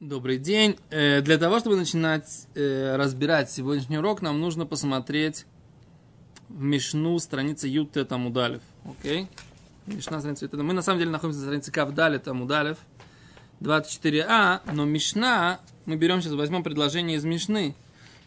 Добрый 0.00 0.38
день. 0.38 0.76
Э, 0.90 1.22
Для 1.22 1.38
того, 1.38 1.58
чтобы 1.58 1.74
начинать 1.74 2.46
э, 2.54 2.94
разбирать 2.94 3.50
сегодняшний 3.50 3.98
урок, 3.98 4.22
нам 4.22 4.38
нужно 4.38 4.64
посмотреть 4.64 5.44
в 6.48 6.62
Мишну 6.62 7.18
страница 7.18 7.66
Ютте 7.66 8.04
Тамудалев. 8.04 8.62
Окей? 8.84 9.26
Мишна 9.86 10.20
страница 10.20 10.44
Ютте. 10.44 10.56
Мы 10.58 10.72
на 10.72 10.82
самом 10.82 11.00
деле 11.00 11.10
находимся 11.10 11.40
на 11.40 11.46
странице 11.46 11.72
Кавдале 11.72 12.20
Тамудалев. 12.20 12.78
24а, 13.60 14.60
но 14.72 14.84
Мишна, 14.84 15.58
мы 15.84 15.96
берем 15.96 16.22
сейчас, 16.22 16.34
возьмем 16.34 16.62
предложение 16.62 17.16
из 17.16 17.24
Мишны, 17.24 17.74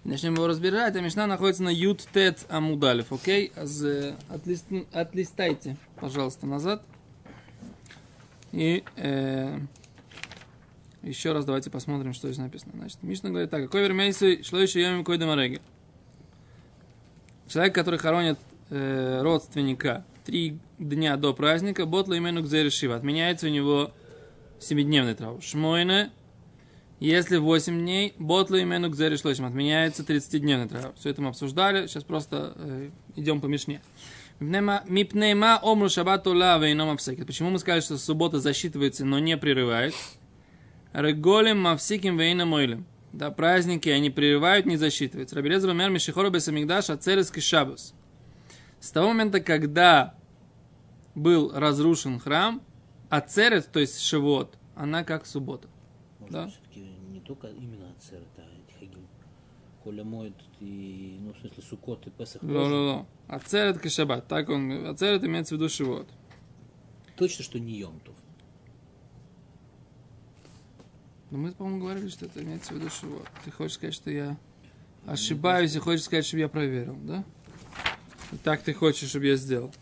начнем 0.04 0.34
его 0.34 0.48
разбирать, 0.48 0.98
а 0.98 1.00
Мишна 1.00 1.26
находится 1.26 1.64
на 1.64 1.70
Ют 1.70 2.06
Тет 2.14 2.46
Амудалев, 2.50 3.14
окей? 3.14 3.54
Отлистайте, 4.92 5.78
пожалуйста, 6.02 6.48
назад. 6.48 6.84
И 8.52 8.84
э, 8.98 9.58
еще 11.04 11.32
раз 11.32 11.46
давайте 11.46 11.70
посмотрим, 11.70 12.14
что 12.14 12.28
здесь 12.28 12.38
написано. 12.38 12.73
Значит, 12.76 13.02
Мишна 13.02 13.30
говорит 13.30 13.50
так. 13.50 13.64
Какой 13.64 13.84
вермейсы 13.84 14.44
шло 14.44 14.59
еще 14.59 14.82
йоми 14.82 15.04
кой? 15.04 15.18
Человек, 17.48 17.76
который 17.76 18.00
хоронит 18.00 18.40
э, 18.70 19.22
родственника 19.22 20.06
три 20.26 20.59
дня 20.78 21.18
до 21.18 21.34
праздника, 21.34 21.86
ботла 21.86 22.18
имену 22.18 22.44
кзерешива. 22.44 22.95
Отменяется 22.95 23.48
у 23.48 23.50
него 23.50 23.92
семидневный 24.59 25.16
траур. 25.16 25.42
Шмойне, 25.42 26.12
если 27.00 27.38
8 27.38 27.80
дней, 27.80 28.14
ботла 28.20 28.62
имену 28.62 28.92
кзерешлойшим. 28.92 29.45
Отменяется 29.45 30.04
30-дневный 30.04 30.70
траур. 30.70 30.94
Все 30.98 31.09
это 31.09 31.22
мы 31.22 31.30
обсуждали. 31.30 31.88
Сейчас 31.88 32.04
просто 32.04 32.54
э, 32.56 32.90
идем 33.16 33.42
по 33.42 33.48
Мишне. 33.48 33.81
Мипнейма 34.40 35.59
омру 35.62 35.88
ула 36.26 36.58
вейном 36.58 36.90
апсекет. 36.90 37.28
Почему 37.28 37.50
мы 37.50 37.59
сказали, 37.59 37.81
что 37.81 37.98
суббота 37.98 38.40
засчитывается, 38.40 39.04
но 39.04 39.20
не 39.20 39.38
прерывает? 39.38 39.94
Реголем 40.94 41.59
мавсиким 41.59 42.18
вейна 42.18 42.45
мойлем. 42.45 42.86
Да, 43.13 43.30
праздники, 43.31 43.90
они 43.90 44.09
прерывают, 44.09 44.66
не 44.66 44.78
засчитываются. 44.78 45.36
Рабелез 45.36 45.64
Ромер 45.64 45.89
Мишихора 45.89 46.30
Бесамигдаш 46.30 46.89
Ацерес 46.89 47.31
Шабус. 47.34 47.94
С 48.80 48.92
того 48.92 49.09
момента, 49.09 49.42
когда 49.42 50.16
был 51.14 51.52
разрушен 51.53 52.19
храм, 52.19 52.62
Ацерет, 53.09 53.69
то 53.72 53.80
есть 53.80 54.00
Шивот, 54.02 54.58
она 54.75 55.03
как 55.03 55.25
суббота. 55.25 55.67
Может, 56.19 56.34
Да. 56.34 56.47
все-таки 56.47 56.80
не 57.09 57.19
только 57.19 57.47
именно 57.47 57.92
Ацерет, 57.97 58.28
а 58.38 58.80
хагим. 58.80 59.06
Коля 59.84 60.03
моет 60.06 60.34
и, 60.62 61.17
ну, 61.22 61.34
в 61.34 61.38
смысле, 61.39 61.64
Сукот 61.64 62.08
и 62.08 62.09
Песах 62.09 62.42
тоже. 62.42 62.53
Ло-ло-ло. 62.53 63.06
Ацерет 63.28 63.80
Кашабат. 63.80 64.28
Так 64.28 64.50
он, 64.50 64.88
Ацерет 64.88 65.23
имеется 65.25 65.56
в 65.56 65.58
виду 65.58 65.67
Шивот. 65.69 66.08
Точно, 67.17 67.44
что 67.44 67.59
не 67.59 67.73
Йомтов. 67.80 68.11
Но 71.31 71.39
мы, 71.39 71.53
по-моему, 71.53 71.81
говорили, 71.81 72.09
что 72.09 72.27
это 72.27 72.42
имеется 72.42 72.72
в 72.72 72.77
виду 72.77 72.89
Шивот. 72.91 73.27
Ты 73.45 73.50
хочешь 73.50 73.75
сказать, 73.75 73.95
что 73.95 74.11
я 74.11 74.36
ошибаюсь 75.06 75.75
и 75.75 75.78
хочешь 75.78 76.05
сказать, 76.05 76.25
чтобы 76.25 76.41
я 76.41 76.48
проверил, 76.48 76.97
да? 77.05 77.25
И 78.33 78.36
так 78.36 78.62
ты 78.62 78.72
хочешь, 78.75 79.09
чтобы 79.09 79.27
я 79.27 79.36
сделал. 79.36 79.72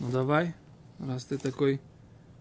Ну 0.00 0.08
давай, 0.10 0.54
раз 0.98 1.24
ты 1.24 1.38
такой 1.38 1.78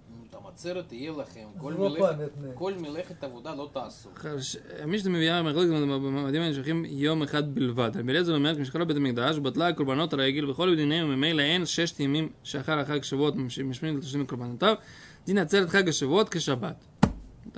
Ну, 0.09 0.25
там 0.31 0.47
עצרת 0.47 0.87
תהיה 0.87 1.11
לכם, 1.11 1.47
כל 1.57 1.73
לא 1.77 1.89
מלאכת- 1.89 1.99
פנטנה. 2.35 2.53
כל 2.55 2.73
מלאכת 2.73 3.23
עבודה 3.23 3.55
לא 3.55 3.69
תעשו. 3.73 4.09
חש- 4.15 4.57
מי 4.85 4.97
שאתה 4.99 5.09
מביאה 5.09 5.43
מחלוקת 5.43 5.69
במועדים 5.69 6.41
הנמשכים 6.41 6.85
יום 6.85 7.23
אחד 7.23 7.55
בלבד. 7.55 7.91
רבי 7.95 8.11
אליעזר 8.11 8.35
אומר, 8.35 8.61
כשכל 8.61 8.83
בית 8.83 8.97
המקדש, 8.97 9.37
בטלה 9.37 9.73
קורבנות 9.73 10.13
הרגל 10.13 10.49
וכל 10.49 10.71
בדיניהם 10.73 11.05
וממילא 11.09 11.41
אין 11.41 11.65
ששת 11.65 11.99
ימים 11.99 12.29
שאחר 12.43 12.79
החג 12.79 13.03
שבועות 13.03 13.35
משמיעים 13.35 13.97
לתשלום 13.97 14.25
קורבנותיו, 14.25 14.75
דין 15.25 15.37
עצרת 15.37 15.69
חג 15.69 15.89
השבועות 15.89 16.29
כשבת. 16.29 16.75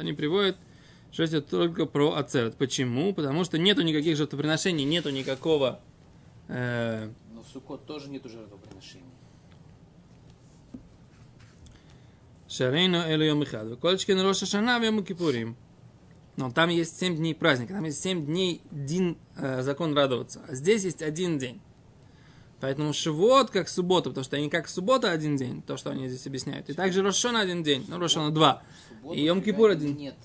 Они 0.01 0.13
приводят, 0.13 0.57
что 1.13 1.23
это 1.23 1.41
только 1.41 1.87
про 1.87 2.15
ацерет. 2.15 2.57
Почему? 2.57 3.15
Потому 3.15 3.45
что 3.45 3.59
нету 3.59 3.83
никаких 3.83 4.17
жертвоприношений, 4.17 4.85
нету 4.85 5.11
никакого 5.11 5.81
э, 6.49 7.09
Но 7.33 7.43
в 7.43 7.47
Суккот 7.49 7.87
тоже 7.87 8.11
нету 8.11 8.29
жертвоприношений. 8.29 9.05
Шарейну 12.49 12.99
элю 12.99 13.27
йом 13.27 13.45
ихад. 13.45 13.79
Колечки 13.79 14.13
на 14.13 14.25
Роша 14.25 14.47
Шана 14.47 14.81
в. 14.81 15.57
Но 16.37 16.51
там 16.51 16.71
есть 16.71 16.99
7 16.99 17.17
дней 17.17 17.35
праздника, 17.35 17.75
там 17.75 17.85
есть 17.85 18.03
7 18.03 18.25
дней 18.25 18.63
дин, 18.71 19.19
э, 19.37 19.63
закон 19.63 19.95
радоваться. 19.95 20.41
А 20.49 20.55
здесь 20.55 20.85
есть 20.85 21.03
один 21.03 21.39
день. 21.39 21.61
Поэтому 22.61 22.93
Шивот 22.93 23.51
как 23.51 23.69
суббота, 23.69 24.11
потому 24.11 24.25
что 24.25 24.37
они 24.37 24.51
как 24.51 24.69
суббота 24.69 25.11
один 25.11 25.37
день, 25.37 25.63
то, 25.63 25.77
что 25.77 25.91
они 25.91 26.09
здесь 26.09 26.27
объясняют. 26.27 26.69
И 26.69 26.75
также 26.75 27.03
Рошона 27.03 27.41
один 27.41 27.63
день, 27.63 27.85
ну 27.89 27.99
Рошона 27.99 28.31
два. 28.31 28.63
Субботу 28.89 29.15
И 29.19 29.23
Йом 29.25 29.43
Кипур 29.43 29.71
один. 29.71 29.97
Нет 29.97 30.17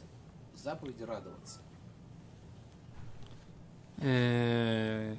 заповеди 0.65 1.03
радоваться. 1.03 1.59
Э, 3.97 5.15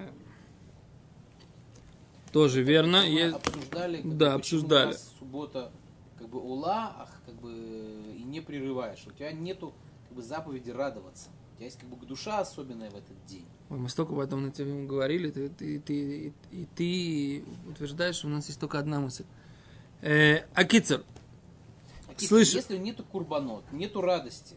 Тоже 2.33 2.63
верно. 2.63 3.03
Мы 3.07 3.31
обсуждали, 3.31 4.03
как 4.03 4.17
Да, 4.19 4.35
обсуждали. 4.35 4.97
суббота 5.19 5.73
как 6.19 6.29
бы 6.29 6.41
ула, 6.41 6.95
ах, 6.99 7.11
как 7.25 7.35
бы 7.37 7.53
и 7.53 8.23
не 8.25 8.41
прерываешь. 8.41 9.05
У 9.07 9.13
тебя 9.13 9.33
нету 9.33 9.73
как 10.09 10.17
бы 10.17 10.23
заповеди 10.23 10.71
радоваться. 10.71 11.31
У 11.57 11.59
тебя 11.59 11.67
есть 11.67 11.79
как 11.79 11.89
бы 11.89 12.05
душа 12.07 12.41
особенная 12.41 12.91
в 12.91 12.97
этот 12.97 13.25
день. 13.27 13.47
Ой, 13.71 13.79
мы 13.79 13.89
столько 13.89 14.13
об 14.13 14.19
этом 14.19 14.43
на 14.43 14.51
тебе 14.51 14.85
говорили, 14.85 15.31
ты, 15.31 15.49
ты, 15.49 15.81
ты, 15.81 16.35
и, 16.51 16.67
ты 16.77 17.45
утверждаешь, 17.67 18.17
что 18.17 18.27
у 18.27 18.31
нас 18.31 18.47
есть 18.49 18.61
только 18.61 18.79
одна 18.79 19.01
мысль. 19.01 19.25
Э, 20.03 20.45
Акицер, 20.55 21.03
Слышь- 22.19 22.55
Если 22.55 22.77
нету 22.77 23.05
курбанот, 23.05 23.65
нету 23.73 24.03
радости, 24.03 24.55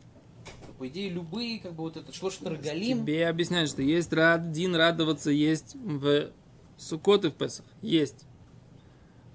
то 0.67 0.73
по 0.73 0.87
идее 0.89 1.09
любые 1.09 1.59
как 1.59 1.73
бы 1.73 1.83
вот 1.83 1.95
это 1.97 2.13
шло 2.13 2.29
что 2.29 2.49
рогалим, 2.49 2.99
Тебе 3.03 3.27
объясняют, 3.27 3.69
что 3.69 3.81
есть 3.81 4.11
рад, 4.13 4.51
дин 4.51 4.75
радоваться, 4.75 5.31
есть 5.31 5.75
в 5.75 6.31
Суккот 6.77 7.25
и 7.25 7.29
в 7.29 7.33
Песах. 7.33 7.65
Есть. 7.81 8.25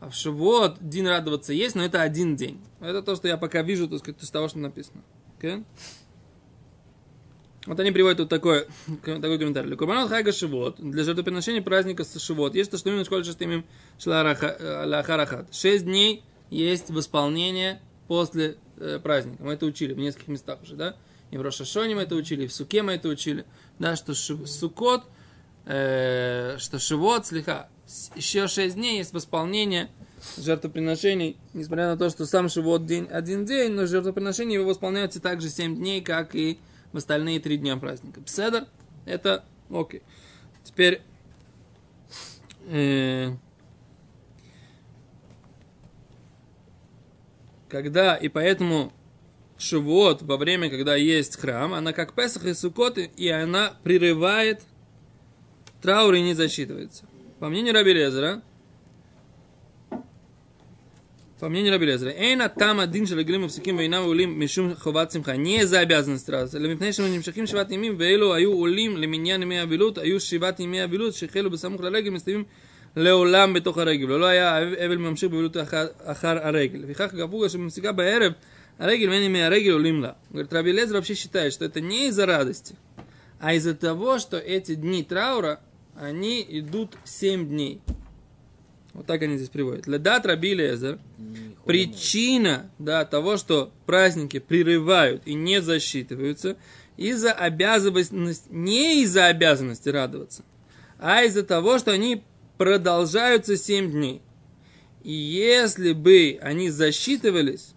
А 0.01 0.11
в 0.11 0.15
Шивот 0.15 0.77
дин 0.87 1.07
радоваться 1.07 1.55
есть, 1.55 1.75
но 1.77 1.83
это 1.83 2.03
один 2.03 2.37
день. 2.37 2.61
Это 2.81 3.03
то, 3.03 3.17
что 3.17 3.27
я 3.27 3.39
пока 3.39 3.63
вижу, 3.63 3.89
так 3.89 4.01
сказать, 4.01 4.23
из 4.23 4.31
того, 4.31 4.49
что 4.49 4.59
написано. 4.59 5.03
Окей? 5.39 5.65
Вот 7.67 7.81
они 7.81 7.93
приводят 7.93 8.19
тут 8.19 8.29
такой, 8.29 8.67
такой 9.05 9.39
комментарий. 9.39 9.75
Курбанот 9.75 10.11
Хайга 10.11 10.33
Шивот, 10.33 10.77
для 10.79 11.03
жертвоприношения 11.03 11.63
праздника 11.63 12.05
Шивот, 12.05 12.55
есть 12.55 12.71
то, 12.71 12.77
что 12.77 12.91
именно 12.91 13.05
школе 13.05 13.25
шестым 13.25 13.65
Лахарахат. 14.05 15.55
Шесть 15.55 15.85
дней 15.85 16.23
есть 16.51 16.91
восполнение 16.91 17.81
после 18.07 18.59
э, 18.77 19.01
праздника. 19.03 19.43
Мы 19.43 19.55
это 19.55 19.65
учили 19.65 19.95
в 19.95 19.99
нескольких 19.99 20.29
местах 20.29 20.59
уже, 20.63 20.77
да? 20.77 20.97
И 21.31 21.39
в 21.39 21.43
Рошашоне 21.43 21.95
мы 21.95 22.03
это 22.03 22.15
учили, 22.17 22.45
и 22.45 22.47
в 22.47 22.53
Суке 22.53 22.83
мы 22.83 22.93
это 22.93 23.09
учили. 23.09 23.47
Да, 23.79 23.97
что 23.97 24.13
Ши- 24.13 24.47
Суккот, 24.47 25.05
э, 25.65 26.57
что 26.59 26.79
Шивот, 26.79 27.27
слегка, 27.27 27.71
еще 28.15 28.47
шесть 28.47 28.75
дней 28.77 28.99
есть 28.99 29.15
восполнение 29.15 29.89
жертвоприношений, 30.37 31.39
несмотря 31.55 31.87
на 31.87 31.97
то, 31.97 32.11
что 32.11 32.27
сам 32.27 32.51
Шивот 32.51 32.85
день, 32.85 33.07
один 33.11 33.47
день, 33.47 33.73
но 33.73 33.87
жертвоприношения 33.87 34.59
его 34.59 34.69
восполняются 34.69 35.21
также 35.21 35.49
семь 35.49 35.77
дней, 35.77 36.03
как 36.03 36.35
и 36.35 36.59
в 36.95 36.97
остальные 36.97 37.41
три 37.41 37.57
дня 37.57 37.77
праздника. 37.77 38.21
Пседер, 38.23 38.67
это 39.05 39.45
окей. 39.69 40.03
Теперь, 40.63 41.03
э, 42.69 43.33
когда, 47.69 48.15
и 48.15 48.29
поэтому 48.29 48.93
Шивот 49.59 50.23
во 50.23 50.37
время, 50.37 50.71
когда 50.71 50.95
есть 50.95 51.37
храм, 51.37 51.75
она 51.75 51.93
как 51.93 52.15
Песах 52.15 52.45
и 52.45 52.55
Суккот, 52.55 52.99
и 52.99 53.29
она 53.29 53.75
прерывает 53.83 54.63
траур 55.83 56.15
и 56.15 56.23
не 56.23 56.35
засчитывается. 56.35 57.07
По 57.41 57.49
мнению 57.49 57.75
Раби 57.75 57.93
Лезера, 57.93 58.41
по 61.44 61.48
мнению 61.48 61.72
Раби 61.72 61.86
Лезера, 61.86 62.12
эйна 62.12 62.50
там 62.50 62.80
один 62.80 63.08
шелеглим 63.08 63.44
мфсиким 63.44 63.78
вейнам 63.78 64.08
улим 64.08 64.38
мишум 64.38 64.76
ховат 64.76 65.14
симха, 65.14 65.38
не 65.38 65.66
за 65.66 65.80
обязанность 65.80 66.28
радоваться, 66.28 66.58
אלא 66.58 66.74
מפני 66.74 66.94
שהם 66.94 67.14
נמשכים 67.14 67.48
שבעת 67.48 67.72
ימים, 67.72 67.96
ואלו 68.00 68.34
היו 68.34 68.54
עולים 68.54 68.98
למניין 68.98 69.42
ימי 69.42 69.64
אבילות, 69.64 69.98
היו 69.98 70.20
שבעת 70.20 70.60
ימי 70.60 70.84
אבילות 70.84 71.14
שהחלו 71.14 71.50
בסמוך 71.50 71.82
לרגל, 71.82 72.10
מסתיימים 72.10 72.44
לעולם 72.96 73.54
בתוך 73.54 73.78
הרגל, 73.78 74.12
ולא 74.12 74.26
היה 74.26 74.58
אבל 74.86 74.98
ממשיך 74.98 75.30
בבילות 75.30 75.58
אחר, 75.58 75.88
אחר 76.04 76.48
הרגל. 76.48 76.80
לפיכך 76.80 77.14
גבוה 77.14 77.50
שמפסיקה 77.50 77.92
בערב 77.92 78.34
הרגל 78.80 79.10
ואין 79.10 79.24
ימי 79.24 79.44
הרגל 79.44 79.72
עולים 79.72 80.02
לה. 80.02 80.12
Говорит, 80.34 80.54
Раби 80.54 80.72
Лезер 80.72 80.96
вообще 80.96 81.14
считает, 81.16 81.54
что 81.54 81.66
это 81.66 81.82
не 81.82 82.08
из-за 82.08 82.26
радости, 82.26 82.76
а 83.40 83.54
из-за 83.54 83.76
того, 83.76 84.20
что 84.20 84.38
эти 84.38 84.76
дни 84.76 85.04
траура, 85.04 85.60
они 85.96 86.46
идут 86.50 86.98
7 87.06 87.48
дней. 87.48 87.82
Вот 88.94 89.06
так 89.06 89.22
они 89.22 89.38
здесь 89.38 89.50
приводят. 89.50 89.88
Ледат 89.88 90.26
Раби 90.26 90.54
Лезер, 90.54 90.98
причина 91.65 92.71
да, 92.79 93.05
того, 93.05 93.37
что 93.37 93.73
праздники 93.87 94.39
прерывают 94.39 95.23
и 95.27 95.35
не 95.35 95.61
засчитываются, 95.61 96.57
из-за 96.97 97.33
обязанности, 97.33 98.47
не 98.51 99.03
из-за 99.03 99.27
обязанности 99.27 99.89
радоваться, 99.89 100.45
а 100.99 101.23
из-за 101.25 101.43
того, 101.43 101.79
что 101.79 101.91
они 101.91 102.23
продолжаются 102.57 103.57
7 103.57 103.91
дней. 103.91 104.23
И 105.03 105.13
если 105.13 105.93
бы 105.93 106.39
они 106.41 106.71
засчитывались 106.71 107.75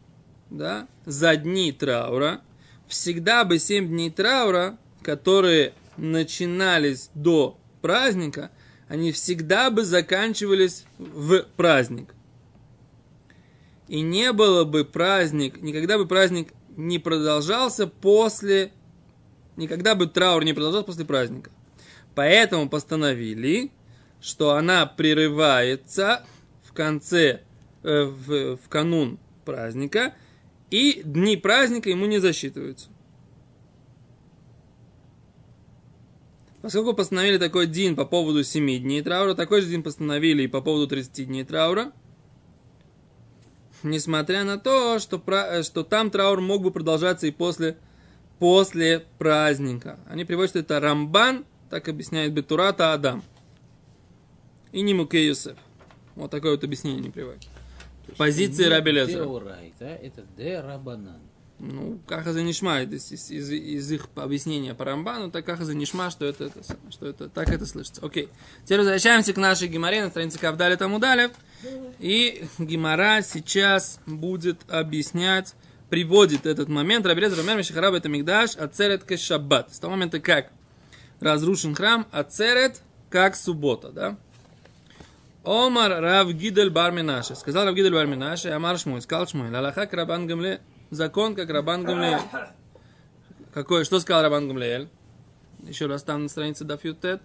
да, 0.50 0.88
за 1.06 1.36
дни 1.36 1.72
траура, 1.72 2.42
всегда 2.88 3.44
бы 3.44 3.60
семь 3.60 3.88
дней 3.88 4.10
траура, 4.10 4.78
которые 5.02 5.74
начинались 5.98 7.10
до 7.14 7.58
праздника, 7.82 8.52
они 8.88 9.12
всегда 9.12 9.70
бы 9.70 9.84
заканчивались 9.84 10.86
в 10.98 11.46
праздник. 11.58 12.14
И 13.88 14.02
не 14.02 14.34
было 14.34 14.66
бы 14.66 14.84
праздник, 14.84 15.62
никогда 15.62 15.98
бы 15.98 16.08
праздник 16.08 16.54
не 16.76 17.00
продолжался 17.00 17.88
после, 17.88 18.72
никогда 19.56 19.96
бы 19.96 20.08
траур 20.08 20.44
не 20.44 20.54
продолжался 20.54 20.86
после 20.86 21.06
праздника. 21.06 21.52
Поэтому 22.16 22.70
постановили, 22.70 23.72
что 24.20 24.52
она 24.56 24.86
прерывается 24.86 26.26
в 26.64 26.74
конце, 26.74 27.42
э, 27.84 28.04
в, 28.04 28.58
в 28.58 28.70
канун 28.70 29.20
праздника, 29.46 30.14
и 30.70 31.02
дни 31.04 31.38
праздника 31.38 31.90
ему 31.90 32.06
не 32.08 32.20
засчитываются. 32.20 32.90
Поскольку 36.62 36.94
постановили 36.94 37.38
такой 37.38 37.68
день 37.68 37.96
по 37.96 38.04
поводу 38.04 38.44
7 38.44 38.82
дней 38.82 39.02
траура, 39.02 39.36
такой 39.36 39.62
же 39.62 39.70
день 39.70 39.84
постановили 39.84 40.44
и 40.44 40.48
по 40.48 40.60
поводу 40.60 40.88
30 40.88 41.28
дней 41.28 41.46
траура, 41.46 41.94
несмотря 43.84 44.44
на 44.44 44.58
то, 44.58 45.00
что, 45.00 45.22
что 45.64 45.84
там 45.84 46.10
траур 46.10 46.42
мог 46.42 46.64
бы 46.64 46.72
продолжаться 46.72 47.28
и 47.28 47.32
после, 47.32 47.78
после 48.40 49.06
праздника. 49.18 50.00
Они 50.08 50.26
приводят, 50.26 50.52
что 50.52 50.60
это 50.60 50.80
Рамбан, 50.80 51.46
так 51.70 51.88
объясняет 51.88 52.34
Бетурата 52.34 52.94
Адам. 52.94 53.24
И 54.72 54.82
не 54.82 54.94
Муке 54.94 55.26
Юсеф. 55.26 55.58
Вот 56.16 56.32
такое 56.32 56.52
вот 56.52 56.64
объяснение 56.64 57.02
не 57.02 57.10
приводит. 57.10 57.48
Позиции 58.18 58.66
Раби 58.66 58.92
Лезера. 58.92 59.26
Деорайта, 59.26 59.86
это 59.86 60.24
де 60.38 60.60
Рабанан. 60.60 61.22
Ну, 61.60 62.00
как 62.06 62.28
это 62.28 62.42
нишма, 62.44 62.82
из, 62.82 63.12
из, 63.12 63.32
из, 63.32 63.50
из 63.50 63.92
их 63.92 64.08
объяснения 64.16 64.76
по 64.76 64.86
Рамбану, 64.86 65.32
так 65.32 65.44
как 65.44 65.60
это 65.60 65.74
нишма, 65.74 66.12
что 66.12 66.26
это, 66.26 66.46
это, 66.46 66.62
что 66.92 67.08
это, 67.08 67.30
так 67.30 67.50
это 67.50 67.66
слышится. 67.66 68.06
Окей. 68.06 68.30
Теперь 68.64 68.80
возвращаемся 68.80 69.34
к 69.34 69.38
нашей 69.38 69.68
геморе 69.68 70.04
на 70.04 70.12
странице 70.12 70.38
Кавдали 70.38 70.76
Тамудалев. 70.76 71.32
И 72.00 72.46
гемора 72.60 73.22
сейчас 73.22 74.00
будет 74.06 74.60
объяснять, 74.70 75.56
приводит 75.90 76.46
этот 76.46 76.70
момент. 76.70 77.06
Рабелез 77.06 77.38
Рамер 77.38 77.58
Мишахараб 77.58 77.94
это 77.96 78.10
Мигдаш, 78.10 78.56
Ацерет 78.56 79.04
Кешаббат. 79.04 79.74
С 79.74 79.80
того 79.80 79.92
момента, 79.92 80.20
как 80.20 80.52
разрушен 81.20 81.74
храм, 81.74 82.06
Ацерет 82.12 82.82
как 83.10 83.36
суббота, 83.36 83.90
да? 83.90 84.18
Омар 85.44 86.02
Рав 86.02 86.30
Гидель 86.32 86.70
Барминаше. 86.70 87.36
Сказал 87.36 87.66
Рав 87.66 87.76
Гидель 87.76 87.94
Барминаше, 87.94 88.50
Амар 88.50 88.78
Шмуй, 88.78 89.02
сказал 89.02 89.28
Шмуй, 89.28 89.50
Лалаха 89.50 89.88
Крабан 89.88 90.28
Гамле, 90.28 90.62
закон, 90.90 91.36
как 91.36 91.50
Рабан 91.50 91.84
Гамлеэль. 91.84 92.22
Какой, 93.54 93.86
что 93.86 94.00
сказал 94.00 94.24
Рабан 94.24 94.48
Гамлеэль? 94.48 94.90
Еще 95.64 95.88
раз 95.88 96.04
там 96.04 96.24
на 96.24 96.30
странице 96.30 96.66
Дафютет. 96.66 97.22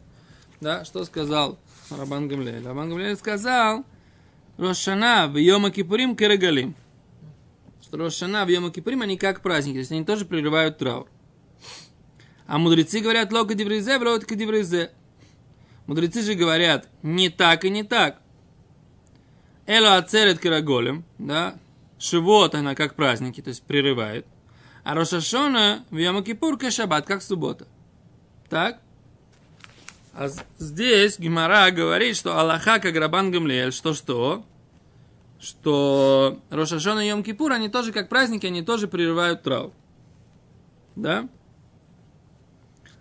Да, 0.61 0.85
что 0.85 1.05
сказал 1.05 1.59
Рабан 1.91 2.29
Гамлеэль? 2.29 2.65
Рабан 2.65 2.89
Гамлеэль 2.91 3.17
сказал, 3.17 3.85
Рошана 4.57 5.29
в 5.29 5.37
Йома 5.37 5.71
Кипурим 5.71 6.17
Керегалим. 6.17 6.75
Что 7.83 7.97
Рошана 7.97 8.45
в 8.45 8.49
Йома 8.49 8.71
Кипурим, 8.71 9.03
они 9.03 9.17
как 9.17 9.43
праздники, 9.43 9.75
то 9.75 9.81
есть 9.81 9.93
они 9.93 10.05
тоже 10.05 10.25
прерывают 10.25 10.79
траур. 10.79 11.09
А 12.47 12.59
мудрецы 12.59 13.01
говорят, 13.01 13.33
лока 13.33 13.55
дивризе, 13.55 13.97
лока 13.97 14.35
дивризе. 14.35 14.91
Мудрецы 15.87 16.23
же 16.23 16.35
говорят, 16.35 16.89
не 17.03 17.31
так 17.31 17.65
и 17.65 17.71
не 17.71 17.83
так. 17.83 18.21
Эла 19.67 19.97
ацерет 19.97 20.39
караголем, 20.39 21.05
да, 21.19 21.55
Шивот 21.99 22.55
она 22.55 22.75
как 22.75 22.95
праздники, 22.95 23.41
то 23.41 23.49
есть 23.49 23.63
прерывает. 23.63 24.27
А 24.85 24.95
Рошашона 24.95 25.85
в 25.91 25.97
Ямакипур 25.97 26.59
шаббат, 26.71 27.07
как 27.07 27.23
суббота. 27.23 27.67
Так? 28.51 28.81
А 30.15 30.29
здесь 30.59 31.19
Гимара 31.19 31.71
говорит, 31.71 32.17
что 32.17 32.39
Аллаха 32.39 32.79
как 32.79 32.95
Рабан 32.95 33.31
Гамлиэль, 33.31 33.73
что 33.73 33.95
что? 33.95 34.45
Что 35.41 36.39
Рошашона 36.51 37.01
и 37.01 37.09
Йом 37.09 37.23
Кипур, 37.23 37.53
они 37.53 37.69
тоже 37.69 37.93
как 37.93 38.09
праздники, 38.09 38.47
они 38.47 38.63
тоже 38.63 38.89
прерывают 38.89 39.43
траур. 39.43 39.73
Да? 40.97 41.29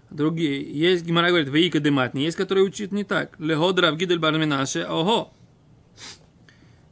Другие. 0.09 0.61
Есть, 0.61 1.05
Гимара 1.05 1.29
говорит, 1.29 1.49
Вейка 1.49 1.79
Дематни, 1.79 2.21
есть, 2.21 2.37
которые 2.37 2.65
учат 2.65 2.91
не 2.91 3.03
так. 3.03 3.37
Леходра 3.39 3.91
в 3.91 3.97
Гидель 3.97 4.19
Барминаше, 4.19 4.85
ого. 4.89 5.33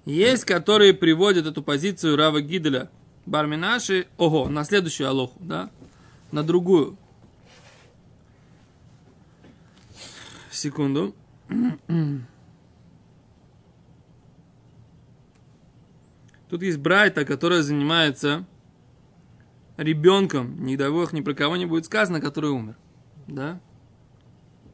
Есть, 0.05 0.45
которые 0.45 0.93
приводят 0.93 1.45
эту 1.45 1.61
позицию 1.61 2.17
Рава 2.17 2.41
Гиделя 2.41 2.89
Барминаши, 3.25 4.07
ого, 4.17 4.49
на 4.49 4.63
следующую 4.63 5.09
алоху, 5.09 5.37
да, 5.39 5.69
на 6.31 6.43
другую. 6.43 6.97
Секунду. 10.59 11.15
Тут 16.49 16.63
есть 16.63 16.79
Брайта, 16.79 17.25
которая 17.25 17.61
занимается 17.61 18.45
ребенком, 19.77 20.63
не 20.63 20.77
дай 20.77 20.89
бог, 20.89 21.13
ни 21.13 21.21
про 21.21 21.33
кого 21.33 21.57
не 21.57 21.65
будет 21.65 21.85
сказано, 21.85 22.21
который 22.21 22.49
умер. 22.49 22.75
Да? 23.27 23.61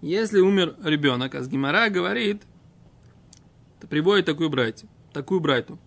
Если 0.01 0.39
умер 0.39 0.75
ребенок, 0.83 1.35
а 1.35 1.43
с 1.43 1.47
Гимара 1.47 1.89
говорит, 1.89 2.43
то 3.79 3.87
приводит 3.87 4.25
такую 4.25 4.49
брайту 4.49 4.87
такую 5.15 5.39
брайту. 5.39 5.79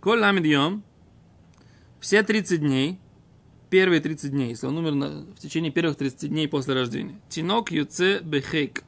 Коль 0.00 0.20
ламид 0.20 0.46
йом, 0.46 0.82
все 1.98 2.22
30 2.22 2.60
дней, 2.60 2.98
первые 3.68 4.00
30 4.00 4.30
дней, 4.30 4.50
если 4.50 4.66
он 4.66 4.78
умер 4.78 4.94
на, 4.94 5.08
в 5.34 5.38
течение 5.38 5.72
первых 5.72 5.96
30 5.96 6.30
дней 6.30 6.48
после 6.48 6.74
рождения. 6.74 7.20
Тинок 7.28 7.72
юце 7.72 8.20
бехейк. 8.20 8.84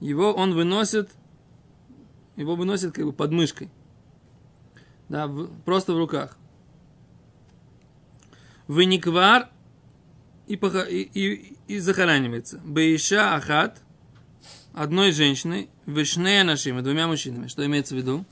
Его 0.00 0.32
он 0.32 0.54
выносит, 0.54 1.10
его 2.36 2.56
выносит 2.56 2.92
как 2.92 3.04
бы 3.04 3.12
под 3.12 3.32
мышкой. 3.32 3.70
Да, 5.08 5.26
в, 5.26 5.48
просто 5.64 5.92
в 5.92 5.98
руках. 5.98 6.36
Выниквар 8.66 9.50
и, 10.46 10.54
и, 10.54 11.56
и, 11.68 11.78
захоранивается. 11.78 12.58
Бейша 12.64 13.34
ахат, 13.34 13.80
одной 14.72 15.12
женщиной, 15.12 15.68
вишнея 15.86 16.44
нашими, 16.44 16.80
двумя 16.80 17.06
мужчинами. 17.06 17.48
Что 17.48 17.64
имеется 17.66 17.94
в 17.94 17.98
виду? 17.98 18.24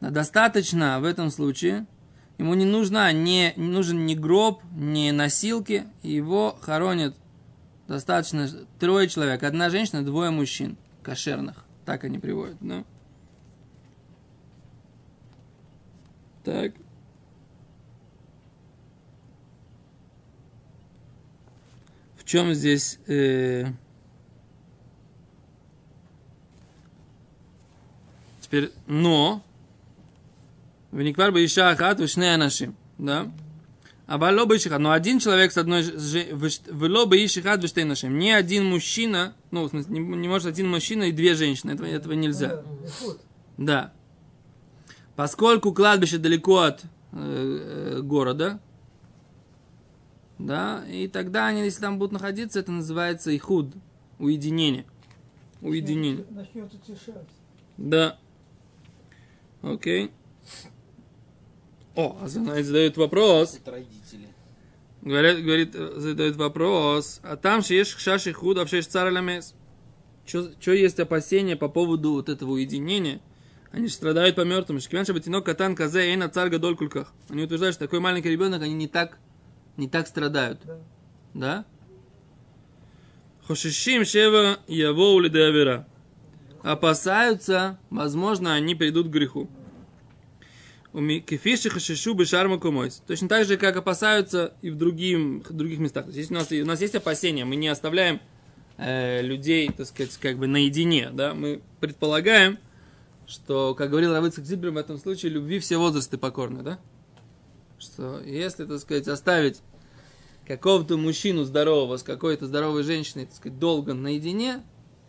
Достаточно 0.00 1.00
в 1.00 1.04
этом 1.04 1.30
случае, 1.30 1.86
ему 2.38 2.54
не, 2.54 2.64
нужна, 2.64 3.10
не, 3.12 3.54
не 3.56 3.68
нужен 3.68 4.04
ни 4.04 4.14
гроб, 4.14 4.62
ни 4.72 5.10
носилки, 5.10 5.86
его 6.02 6.58
хоронят 6.60 7.16
достаточно 7.88 8.48
трое 8.78 9.08
человек, 9.08 9.42
одна 9.42 9.70
женщина, 9.70 10.04
двое 10.04 10.30
мужчин 10.30 10.76
кошерных. 11.02 11.64
Так 11.84 12.04
они 12.04 12.18
приводят, 12.18 12.56
да? 12.60 12.84
Так. 16.44 16.72
В 22.16 22.24
чем 22.24 22.54
здесь... 22.54 22.98
Э, 23.06 23.66
Теперь, 28.40 28.70
но, 28.86 29.42
Вениквар 30.92 31.32
бы 31.32 31.44
иша 31.44 31.70
ахат, 31.70 31.98
вишне 31.98 32.32
анашим, 32.32 32.76
да? 32.96 33.28
А 34.06 34.18
бало 34.18 34.44
бы 34.44 34.56
но 34.78 34.92
один 34.92 35.18
человек 35.18 35.50
с 35.50 35.56
одной 35.56 35.82
вело 35.82 37.06
бы 37.06 37.24
ишихат 37.24 37.60
вештей 37.60 37.82
нашим. 37.82 38.16
Не 38.18 38.30
один 38.30 38.64
мужчина, 38.64 39.34
ну, 39.50 39.64
в 39.64 39.70
смысле, 39.70 39.98
не, 39.98 40.00
не 40.00 40.28
может 40.28 40.46
один 40.46 40.68
мужчина 40.68 41.04
и 41.04 41.12
две 41.12 41.34
женщины. 41.34 41.72
Этого, 41.72 41.86
этого 41.88 42.12
нельзя. 42.12 42.62
Да. 43.58 43.92
Поскольку 45.16 45.72
кладбище 45.72 46.18
далеко 46.18 46.58
от 46.58 46.84
э, 47.12 48.00
города, 48.02 48.60
да, 50.38 50.84
и 50.88 51.08
тогда 51.08 51.46
они, 51.46 51.62
если 51.62 51.80
там 51.80 51.98
будут 51.98 52.12
находиться, 52.12 52.60
это 52.60 52.70
называется 52.70 53.34
ихуд, 53.34 53.74
уединение. 54.18 54.84
Уединение. 55.62 56.24
Начнет 56.30 56.72
утешать. 56.72 57.26
Да. 57.76 58.18
Окей. 59.62 60.12
О, 61.96 62.18
а 62.20 62.26
она 62.36 62.62
задает 62.62 62.96
вопрос. 62.96 63.56
Это 63.56 63.72
родители. 63.72 64.28
Говорит, 65.02 65.42
говорит, 65.44 65.74
задает 65.74 66.36
вопрос. 66.36 67.20
А 67.22 67.36
там 67.36 67.62
же 67.62 67.74
есть 67.74 67.98
шаши 67.98 68.34
а 68.34 68.76
есть 68.76 68.90
царь 68.90 69.10
ламес. 69.10 69.54
Что 70.26 70.72
есть 70.72 71.00
опасения 71.00 71.56
по 71.56 71.68
поводу 71.68 72.12
вот 72.12 72.28
этого 72.28 72.52
уединения? 72.52 73.20
Они 73.72 73.86
же 73.86 73.94
страдают 73.94 74.36
по 74.36 74.42
мертвым. 74.42 74.80
Шкиван 74.80 75.06
шабатинок 75.06 75.44
катан 75.44 75.74
казе 75.74 76.12
и 76.12 76.16
на 76.16 76.28
царь 76.28 76.50
гадоль 76.50 76.76
кульках. 76.76 77.12
Они 77.28 77.42
утверждают, 77.42 77.74
что 77.74 77.84
такой 77.84 78.00
маленький 78.00 78.30
ребенок, 78.30 78.62
они 78.62 78.74
не 78.74 78.88
так, 78.88 79.18
не 79.76 79.88
так 79.88 80.06
страдают. 80.06 80.60
Да. 80.64 80.78
Да? 81.34 81.64
Хошишим 83.46 84.04
шева 84.04 84.58
яво 84.66 85.14
улидеавера. 85.14 85.86
Опасаются, 86.62 87.78
возможно, 87.90 88.54
они 88.54 88.74
придут 88.74 89.06
к 89.06 89.10
греху. 89.10 89.48
Кефиши 90.92 91.68
хашишу 91.68 92.14
бешарма 92.14 92.58
кумойс. 92.58 93.02
Точно 93.06 93.28
так 93.28 93.44
же, 93.44 93.56
как 93.56 93.76
опасаются 93.76 94.54
и 94.62 94.70
в 94.70 94.76
другим, 94.76 95.42
других 95.50 95.78
местах. 95.78 96.06
То 96.06 96.12
есть 96.12 96.30
у 96.30 96.34
нас, 96.34 96.50
у 96.50 96.64
нас 96.64 96.80
есть 96.80 96.94
опасения, 96.94 97.44
мы 97.44 97.56
не 97.56 97.68
оставляем 97.68 98.20
э, 98.78 99.22
людей, 99.22 99.70
так 99.70 99.86
сказать, 99.86 100.16
как 100.16 100.38
бы 100.38 100.46
наедине, 100.46 101.10
да, 101.12 101.34
мы 101.34 101.60
предполагаем, 101.80 102.58
что, 103.26 103.74
как 103.74 103.90
говорил 103.90 104.12
Равыцк 104.12 104.40
Зибер 104.40 104.70
в 104.70 104.76
этом 104.76 104.98
случае, 104.98 105.32
любви 105.32 105.58
все 105.58 105.76
возрасты 105.76 106.16
покорны, 106.16 106.62
да? 106.62 106.78
Что 107.78 108.20
если, 108.22 108.64
так 108.64 108.78
сказать, 108.78 109.08
оставить 109.08 109.60
какого-то 110.46 110.96
мужчину 110.96 111.44
здорового 111.44 111.96
с 111.96 112.02
какой-то 112.02 112.46
здоровой 112.46 112.84
женщиной, 112.84 113.26
так 113.26 113.34
сказать, 113.34 113.58
долго 113.58 113.94
наедине, 113.94 114.62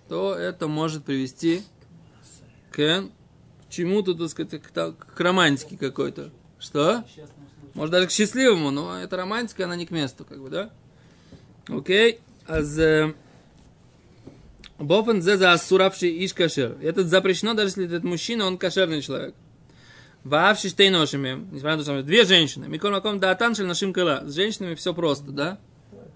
то 0.10 0.34
это 0.34 0.68
может 0.68 1.06
привести 1.06 1.62
к 2.72 3.06
чему-то, 3.70 4.14
так 4.14 4.30
сказать, 4.30 4.62
к, 4.62 5.20
романтике 5.20 5.78
какой-то. 5.78 6.32
Что? 6.60 7.04
Может 7.74 7.92
даже 7.92 8.08
к 8.08 8.12
счастливому, 8.12 8.72
но 8.72 9.00
эта 9.00 9.18
романтика, 9.18 9.66
она 9.66 9.76
не 9.76 9.86
к 9.86 9.92
месту, 9.92 10.26
как 10.26 10.42
бы, 10.42 10.50
да? 10.50 10.70
Окей. 11.68 12.20
Аз 12.48 12.80
Бофен 14.80 15.22
зе 15.22 15.38
за 15.38 15.54
асуравший 15.54 16.26
иш 16.26 16.34
кашер. 16.34 16.78
Это 16.82 17.04
запрещено, 17.04 17.54
даже 17.54 17.70
если 17.70 17.86
этот 17.86 18.04
мужчина, 18.04 18.46
он 18.46 18.58
кошерный 18.58 19.02
человек. 19.02 19.34
Вообще 20.24 20.70
штейношими, 20.70 21.48
несмотря 21.52 21.78
на 21.78 21.78
то, 21.78 21.84
что 21.84 22.04
две 22.04 22.26
женщины. 22.26 22.68
Микол 22.68 22.92
Маком 22.92 23.20
да 23.20 23.32
атаншель 23.32 23.66
нашим 23.66 23.94
крыла. 23.94 24.24
С 24.26 24.36
женщинами 24.36 24.76
все 24.76 24.94
просто, 24.94 25.32
да? 25.32 25.60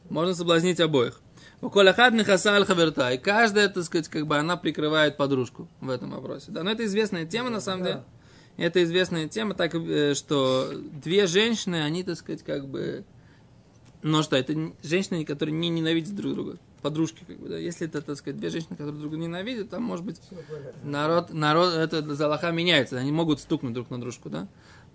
Можно 0.09 0.35
соблазнить 0.35 0.79
обоих. 0.79 1.21
У 1.61 1.69
Колахад 1.69 2.13
Михаса 2.13 2.55
аль 2.55 2.65
Хаверта. 2.65 3.11
И 3.11 3.17
каждая, 3.19 3.69
так 3.69 3.83
сказать, 3.83 4.07
как 4.07 4.25
бы 4.25 4.35
она 4.35 4.57
прикрывает 4.57 5.15
подружку 5.15 5.67
в 5.79 5.89
этом 5.89 6.11
вопросе. 6.11 6.47
Да, 6.49 6.63
но 6.63 6.71
это 6.71 6.85
известная 6.85 7.25
тема, 7.25 7.49
на 7.49 7.61
самом 7.61 7.83
деле. 7.83 8.03
Это 8.57 8.83
известная 8.83 9.27
тема, 9.27 9.53
так 9.53 9.73
э, 9.75 10.13
что 10.13 10.71
две 10.73 11.25
женщины, 11.25 11.83
они, 11.83 12.03
так 12.03 12.17
сказать, 12.17 12.43
как 12.43 12.67
бы... 12.67 13.05
Ну 14.03 14.23
что, 14.23 14.35
это 14.35 14.73
женщины, 14.83 15.23
которые 15.23 15.55
не 15.55 15.69
ненавидят 15.69 16.15
друг 16.15 16.33
друга 16.33 16.57
подружки, 16.81 17.23
как 17.25 17.39
бы, 17.39 17.49
да. 17.49 17.57
Если 17.57 17.87
это, 17.87 18.01
так 18.01 18.17
сказать, 18.17 18.39
две 18.39 18.49
женщины, 18.49 18.71
которые 18.71 18.93
друг 18.93 19.01
друга 19.01 19.17
ненавидят, 19.17 19.69
там, 19.69 19.83
может 19.83 20.03
быть, 20.03 20.19
народ, 20.83 21.31
народ, 21.31 21.73
это 21.73 22.13
залаха 22.15 22.51
меняется, 22.51 22.97
они 22.97 23.11
могут 23.11 23.39
стукнуть 23.39 23.73
друг 23.73 23.89
на 23.89 24.01
дружку, 24.01 24.29
да. 24.29 24.47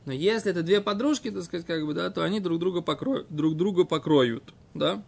Но 0.05 0.13
если 0.13 0.51
это 0.51 0.63
две 0.63 0.81
подружки, 0.81 1.31
так 1.31 1.45
сказать, 1.45 1.67
как 1.67 1.85
бы, 1.87 1.95
да, 1.95 2.11
то 2.11 2.23
они 2.23 2.41
друг 2.41 2.59
друга 2.59 2.83
покроют, 2.83 3.27
друг 3.31 3.57
друга 3.57 3.85
покроют, 3.85 4.53
да. 4.75 5.03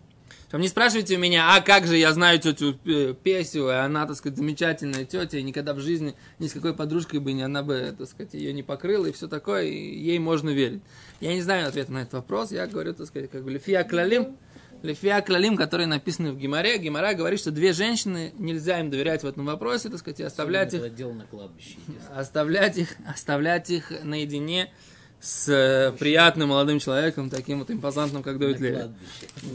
Там 0.51 0.61
не 0.61 0.69
спрашивайте 0.69 1.17
у 1.17 1.19
меня, 1.19 1.55
а 1.55 1.61
как 1.61 1.87
же 1.87 1.97
я 1.97 2.13
знаю 2.13 2.39
тетю 2.39 2.79
э, 2.87 3.15
Песю, 3.23 3.69
и 3.69 3.75
она, 3.75 4.07
так 4.07 4.17
сказать, 4.17 4.39
замечательная 4.39 5.05
тетя, 5.05 5.39
и 5.39 5.43
никогда 5.43 5.75
в 5.75 5.81
жизни 5.81 6.15
ни 6.39 6.47
с 6.47 6.53
какой 6.53 6.75
подружкой 6.75 7.21
бы 7.21 7.33
не, 7.33 7.43
она 7.43 7.63
бы, 7.63 7.95
так 7.97 8.09
сказать, 8.09 8.35
ее 8.35 8.53
не 8.53 8.63
покрыла, 8.63 9.07
и 9.07 9.13
все 9.13 9.29
такое, 9.29 9.65
и 9.65 9.99
ей 9.99 10.19
можно 10.19 10.51
верить. 10.51 10.83
Я 11.21 11.35
не 11.35 11.43
знаю 11.43 11.69
ответа 11.69 11.93
на 11.93 11.99
этот 11.99 12.15
вопрос, 12.15 12.51
я 12.51 12.67
говорю, 12.67 12.95
так 12.95 13.07
сказать, 13.07 13.31
как 13.31 13.45
бы, 13.45 13.51
лифия 13.51 13.85
клалим, 13.85 14.37
Лефия 14.83 15.21
Клалим, 15.23 15.57
которые 15.57 15.87
написаны 15.87 16.33
в 16.33 16.39
Гимаре. 16.39 16.79
Гимара 16.79 17.13
говорит, 17.15 17.41
что 17.41 17.51
две 17.51 17.73
женщины, 17.73 18.33
нельзя 18.39 18.79
им 18.79 18.91
доверять 18.91 19.23
в 19.23 19.27
этом 19.27 19.45
вопросе, 19.45 19.89
так 19.89 19.99
сказать, 19.99 20.21
и 20.21 20.23
оставлять 20.23 20.73
их, 20.73 20.83
на 20.83 21.25
кладбище. 21.25 21.77
оставлять 22.15 22.79
их, 22.79 22.95
оставлять 23.05 23.71
их 23.71 23.93
наедине 24.05 24.73
с 25.21 25.49
э, 25.49 25.93
приятным 25.99 26.51
молодым 26.51 26.79
человеком, 26.79 27.29
таким 27.31 27.59
вот 27.59 27.71
импозантным, 27.71 28.23
как 28.23 28.39
Давид 28.39 28.61
Леви. 28.61 28.85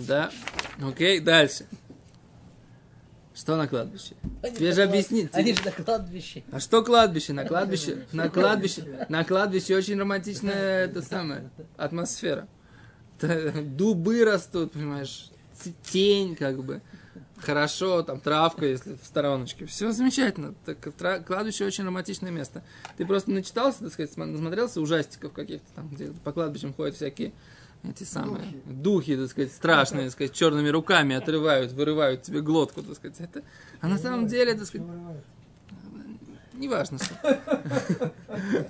Да. 0.08 0.29
Окей, 0.82 1.20
дальше. 1.20 1.65
Что 3.36 3.55
на 3.55 3.67
кладбище? 3.67 4.15
Они 4.43 4.55
Тебе 4.55 4.72
же 4.74 4.82
клад- 4.84 4.89
объяснить. 4.89 5.29
Они 5.34 5.53
же 5.53 5.62
на 5.65 5.72
кладбище. 5.72 6.43
А 6.51 6.60
что 6.60 6.84
кладбище? 6.84 7.34
На 7.34 7.46
кладбище, 7.46 8.05
на 8.12 8.29
кладбище, 8.29 9.05
на 9.10 9.24
кладбище 9.24 9.75
очень 9.75 10.00
романтичная 10.00 10.86
это 10.86 11.01
самая 11.01 11.50
атмосфера. 11.77 12.48
Дубы 13.22 14.24
растут, 14.24 14.74
понимаешь, 14.74 15.32
тень 15.84 16.36
как 16.36 16.63
бы. 16.63 16.82
Хорошо, 17.46 18.04
там 18.04 18.20
травка, 18.20 18.66
если 18.66 18.96
в 18.96 19.06
стороночке. 19.06 19.66
Все 19.66 19.92
замечательно. 19.92 20.54
Так, 20.66 20.78
тра- 20.96 21.20
кладбище 21.20 21.66
очень 21.66 21.84
романтичное 21.84 22.32
место. 22.32 22.64
Ты 22.98 23.06
просто 23.06 23.32
начитался, 23.32 23.80
так 23.80 23.92
сказать, 23.94 24.12
см- 24.14 24.32
насмотрелся 24.32 24.80
ужастиков 24.82 25.34
каких-то 25.34 25.68
там, 25.76 25.90
где 25.90 26.08
по 26.24 26.32
кладбищам 26.32 26.74
ходят 26.74 26.96
всякие 26.96 27.34
эти 27.84 28.06
самые 28.06 28.46
духи, 28.66 29.18
так 29.18 29.30
сказать, 29.30 29.52
страшные, 29.52 30.04
так 30.06 30.14
сказать, 30.14 30.32
черными 30.34 30.70
руками 30.70 31.16
отрывают, 31.18 31.74
вырывают 31.74 32.22
тебе 32.24 32.40
глотку, 32.42 32.82
так 32.82 32.96
сказать. 32.96 33.20
Это, 33.20 33.44
а 33.82 33.90
на 33.90 33.98
самом 33.98 34.28
деле, 34.28 34.54
так 34.54 34.66
сказать, 34.66 34.88
неважно 36.54 36.98
что. 37.00 38.14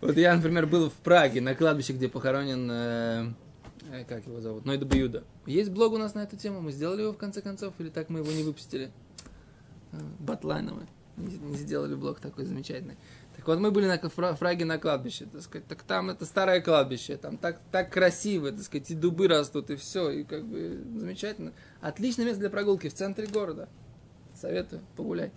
Вот 0.00 0.16
я, 0.16 0.34
например, 0.34 0.66
был 0.66 0.88
в 0.88 0.94
Праге, 0.94 1.40
на 1.40 1.54
кладбище, 1.54 1.92
где 1.92 2.08
похоронен, 2.08 2.68
э, 2.70 3.32
как 4.08 4.26
его 4.26 4.40
зовут, 4.40 4.64
Нойда 4.64 4.84
Бьюда. 4.84 5.22
Есть 5.46 5.70
блог 5.70 5.92
у 5.92 5.98
нас 5.98 6.14
на 6.14 6.20
эту 6.20 6.36
тему, 6.36 6.60
мы 6.60 6.72
сделали 6.72 7.02
его 7.02 7.12
в 7.12 7.18
конце 7.18 7.42
концов, 7.42 7.74
или 7.78 7.88
так 7.90 8.08
мы 8.08 8.20
его 8.20 8.30
не 8.30 8.42
выпустили? 8.42 8.90
Э, 9.92 9.98
Батлайновый. 10.18 10.86
Не, 11.16 11.56
сделали 11.56 11.94
блог 11.94 12.20
такой 12.20 12.44
замечательный. 12.44 12.96
Так 13.36 13.46
вот, 13.46 13.58
мы 13.58 13.70
были 13.70 13.86
на 13.86 13.98
Фра- 13.98 14.34
Фраге 14.34 14.64
на 14.64 14.78
кладбище, 14.78 15.26
так 15.26 15.42
сказать, 15.42 15.66
так 15.66 15.82
там 15.82 16.10
это 16.10 16.24
старое 16.24 16.60
кладбище, 16.60 17.16
там 17.16 17.36
так, 17.38 17.60
так 17.72 17.90
красиво, 17.92 18.52
так 18.52 18.62
сказать, 18.62 18.90
и 18.90 18.94
дубы 18.94 19.28
растут, 19.28 19.70
и 19.70 19.76
все, 19.76 20.10
и 20.10 20.24
как 20.24 20.44
бы 20.44 20.82
замечательно. 20.96 21.52
Отличное 21.80 22.26
место 22.26 22.40
для 22.40 22.50
прогулки 22.50 22.88
в 22.88 22.94
центре 22.94 23.26
города. 23.26 23.68
Советую, 24.34 24.82
погулять. 24.96 25.32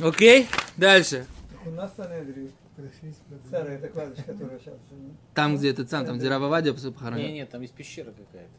Окей, 0.00 0.48
дальше. 0.76 1.26
У 1.66 1.70
нас 1.70 1.92
в 1.96 2.00
Старое 3.46 3.78
это 3.78 3.88
кладбище, 3.88 4.22
которое 4.24 4.58
сейчас... 4.58 4.74
Там, 5.34 5.56
где 5.56 5.70
этот 5.70 5.90
сам, 5.90 6.04
там, 6.06 6.18
где 6.18 6.28
Рава 6.28 6.48
Вадия 6.48 6.72
похоронен. 6.72 7.24
Нет, 7.26 7.34
нет, 7.34 7.50
там 7.50 7.60
есть 7.62 7.74
пещера 7.74 8.10
какая-то. 8.10 8.50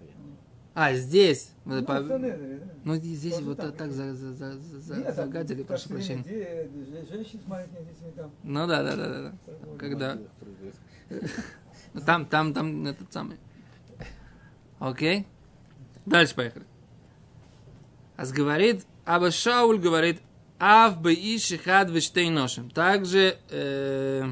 А, 0.74 0.94
здесь. 0.94 1.52
Ну, 1.64 1.84
по- 1.86 2.02
в 2.02 2.08
Санедре, 2.08 2.60
да. 2.60 2.72
Ну, 2.84 2.96
здесь 2.96 3.34
Тоже 3.36 3.46
вот 3.46 3.58
там. 3.58 3.72
так 3.72 3.92
за, 3.94 4.14
за, 4.14 4.34
за, 4.34 4.54
за- 4.60 4.96
Нет, 4.98 5.06
там 5.06 5.16
загадили, 5.16 5.64
прошу 5.64 5.84
пошли 5.90 5.96
прощения. 5.96 6.22
где- 6.24 7.06
Женщины 7.10 7.42
с 7.44 7.48
маленькими 7.48 7.80
детьми 7.86 8.12
там. 8.16 8.32
Ну 8.44 8.68
да, 8.68 8.84
да, 8.84 8.96
да, 8.98 9.08
да, 9.08 9.22
да. 9.48 9.78
Когда. 9.80 10.18
Ну, 11.94 12.02
Там, 12.02 12.26
там, 12.26 12.54
там 12.54 12.86
этот 12.88 13.14
самый. 13.14 13.38
Окей. 14.80 15.26
Дальше 16.06 16.36
поехали. 16.36 16.66
Ас 18.18 18.34
говорит, 18.34 18.86
Аба 19.06 19.32
Шауль 19.32 19.80
говорит, 19.80 20.20
Ав 20.68 21.00
бы 21.00 21.14
иши 21.14 21.60
хад 21.60 21.92
ношим. 22.16 22.72
Также, 22.72 23.38
э, 23.52 24.24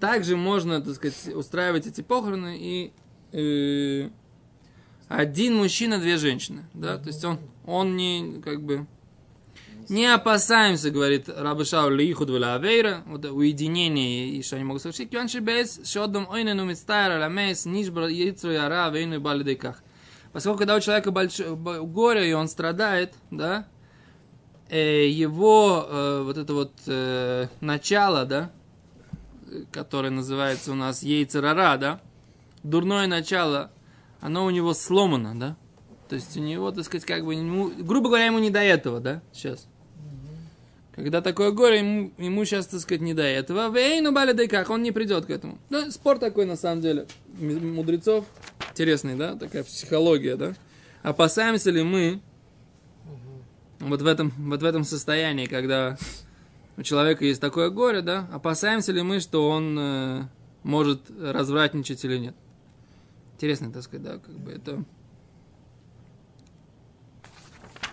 также 0.00 0.34
можно, 0.34 0.80
так 0.80 0.94
сказать, 0.94 1.34
устраивать 1.34 1.86
эти 1.86 2.00
похороны 2.00 2.56
и 2.58 2.92
э, 3.32 4.08
один 5.08 5.56
мужчина, 5.56 5.98
две 5.98 6.16
женщины. 6.16 6.64
Да? 6.72 6.96
То 6.96 7.08
есть 7.08 7.22
он, 7.22 7.38
он 7.66 7.96
не, 7.96 8.40
как 8.42 8.62
бы, 8.62 8.86
не 9.90 10.06
опасаемся, 10.06 10.90
говорит 10.90 11.28
Раби 11.28 11.64
Шауль, 11.64 11.94
лихуд 11.94 12.30
авейра, 12.30 13.02
вот 13.04 13.26
уединение, 13.26 14.30
и 14.30 14.42
что 14.42 14.56
они 14.56 14.64
могут 14.64 14.80
совершить. 14.80 15.10
Кюанши 15.10 15.40
бейс, 15.40 15.82
шодом 15.84 16.26
ойнену 16.30 16.64
мицтайра 16.64 17.20
ламейс, 17.20 17.66
нишбра 17.66 18.08
яйцру 18.08 18.52
яра, 18.52 18.88
вейну 18.88 19.16
и 19.16 19.18
балидейках. 19.18 19.82
Поскольку 20.32 20.60
когда 20.60 20.76
у 20.76 20.80
человека 20.80 21.10
большое 21.10 21.54
горе, 21.54 22.30
и 22.30 22.32
он 22.32 22.48
страдает, 22.48 23.12
да, 23.30 23.66
его 24.78 25.86
э, 25.88 26.22
вот 26.24 26.38
это 26.38 26.54
вот 26.54 26.72
э, 26.86 27.48
начало, 27.60 28.24
да, 28.24 28.50
э, 29.50 29.64
которое 29.70 30.10
называется 30.10 30.72
у 30.72 30.74
нас 30.74 31.02
яйцерара, 31.02 31.76
да, 31.76 32.00
дурное 32.62 33.06
начало, 33.06 33.70
оно 34.20 34.44
у 34.46 34.50
него 34.50 34.72
сломано, 34.72 35.38
да, 35.38 35.56
то 36.08 36.14
есть 36.14 36.36
у 36.36 36.40
него, 36.40 36.70
так 36.72 36.84
сказать, 36.84 37.04
как 37.04 37.24
бы, 37.24 37.34
ему, 37.34 37.70
грубо 37.78 38.08
говоря, 38.08 38.26
ему 38.26 38.38
не 38.38 38.50
до 38.50 38.60
этого, 38.60 39.00
да, 39.00 39.22
сейчас. 39.32 39.66
Когда 40.94 41.22
такое 41.22 41.52
горе, 41.52 41.78
ему, 41.78 42.12
ему 42.18 42.44
сейчас, 42.44 42.66
так 42.66 42.80
сказать, 42.80 43.00
не 43.00 43.14
до 43.14 43.22
этого. 43.22 43.70
Вейну 43.70 44.12
как, 44.48 44.68
он 44.68 44.82
не 44.82 44.92
придет 44.92 45.24
к 45.24 45.30
этому. 45.30 45.58
Ну, 45.70 45.90
спор 45.90 46.18
такой, 46.18 46.44
на 46.44 46.56
самом 46.56 46.82
деле, 46.82 47.06
мудрецов. 47.38 48.26
Интересный, 48.70 49.16
да, 49.16 49.34
такая 49.36 49.64
психология, 49.64 50.36
да. 50.36 50.52
Опасаемся 51.02 51.70
ли 51.70 51.82
мы 51.82 52.20
вот 53.88 54.02
в 54.02 54.06
этом, 54.06 54.32
вот 54.38 54.62
в 54.62 54.64
этом 54.64 54.84
состоянии, 54.84 55.46
когда 55.46 55.96
у 56.76 56.82
человека 56.82 57.24
есть 57.24 57.40
такое 57.40 57.70
горе, 57.70 58.02
да, 58.02 58.28
опасаемся 58.32 58.92
ли 58.92 59.02
мы, 59.02 59.20
что 59.20 59.48
он 59.48 59.78
э, 59.78 60.22
может 60.62 61.10
развратничать 61.20 62.04
или 62.04 62.18
нет. 62.18 62.36
Интересно, 63.34 63.72
так 63.72 63.82
сказать, 63.82 64.04
да, 64.04 64.18
как 64.18 64.38
бы 64.38 64.52
это... 64.52 64.84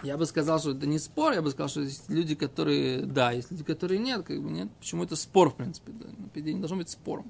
Я 0.01 0.17
бы 0.17 0.25
сказал, 0.25 0.59
что 0.59 0.71
это 0.71 0.87
не 0.87 0.97
спор, 0.97 1.33
я 1.33 1.41
бы 1.41 1.49
сказал, 1.49 1.67
что 1.67 1.81
есть 1.81 2.09
люди, 2.09 2.33
которые 2.33 3.01
да, 3.01 3.31
есть 3.31 3.51
люди, 3.51 3.65
которые 3.65 3.99
нет, 3.99 4.23
как 4.23 4.41
бы 4.41 4.49
нет. 4.49 4.69
Почему 4.79 5.03
это 5.03 5.17
спор, 5.17 5.49
в 5.49 5.55
принципе, 5.55 5.91
да? 5.91 6.05
Ну, 6.17 6.27
по 6.27 6.39
идее, 6.39 6.53
не 6.53 6.61
должно 6.61 6.77
быть 6.77 6.89
спором. 6.89 7.29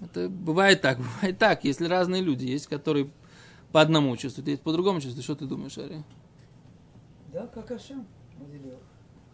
Это 0.00 0.30
бывает 0.30 0.80
так, 0.80 0.98
бывает 1.20 1.38
так, 1.38 1.64
если 1.64 1.86
разные 1.86 2.22
люди 2.22 2.46
есть, 2.46 2.68
которые 2.68 3.10
по 3.70 3.82
одному 3.82 4.16
чувствуют, 4.16 4.48
есть 4.48 4.62
по 4.62 4.72
другому 4.72 5.00
чувствуют. 5.00 5.24
Что 5.24 5.34
ты 5.34 5.44
думаешь, 5.44 5.76
Ари? 5.76 6.04
Да, 7.34 7.48
как 7.48 7.68
Ашем 7.72 8.06
наделил. 8.38 8.78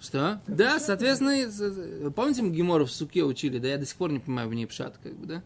Что? 0.01 0.41
Да, 0.47 0.81
соответственно, 0.81 2.11
помните, 2.11 2.41
мы 2.41 2.51
Гемору 2.51 2.87
в 2.87 2.91
суке 2.91 3.25
учили, 3.25 3.59
да, 3.59 3.69
я 3.69 3.77
до 3.77 3.85
сих 3.85 3.97
пор 3.97 4.11
не 4.11 4.19
понимаю 4.19 4.49
в 4.49 4.55
ней 4.55 4.67
пшат, 4.67 4.97
как 4.97 5.15
бы, 5.15 5.27
да? 5.27 5.43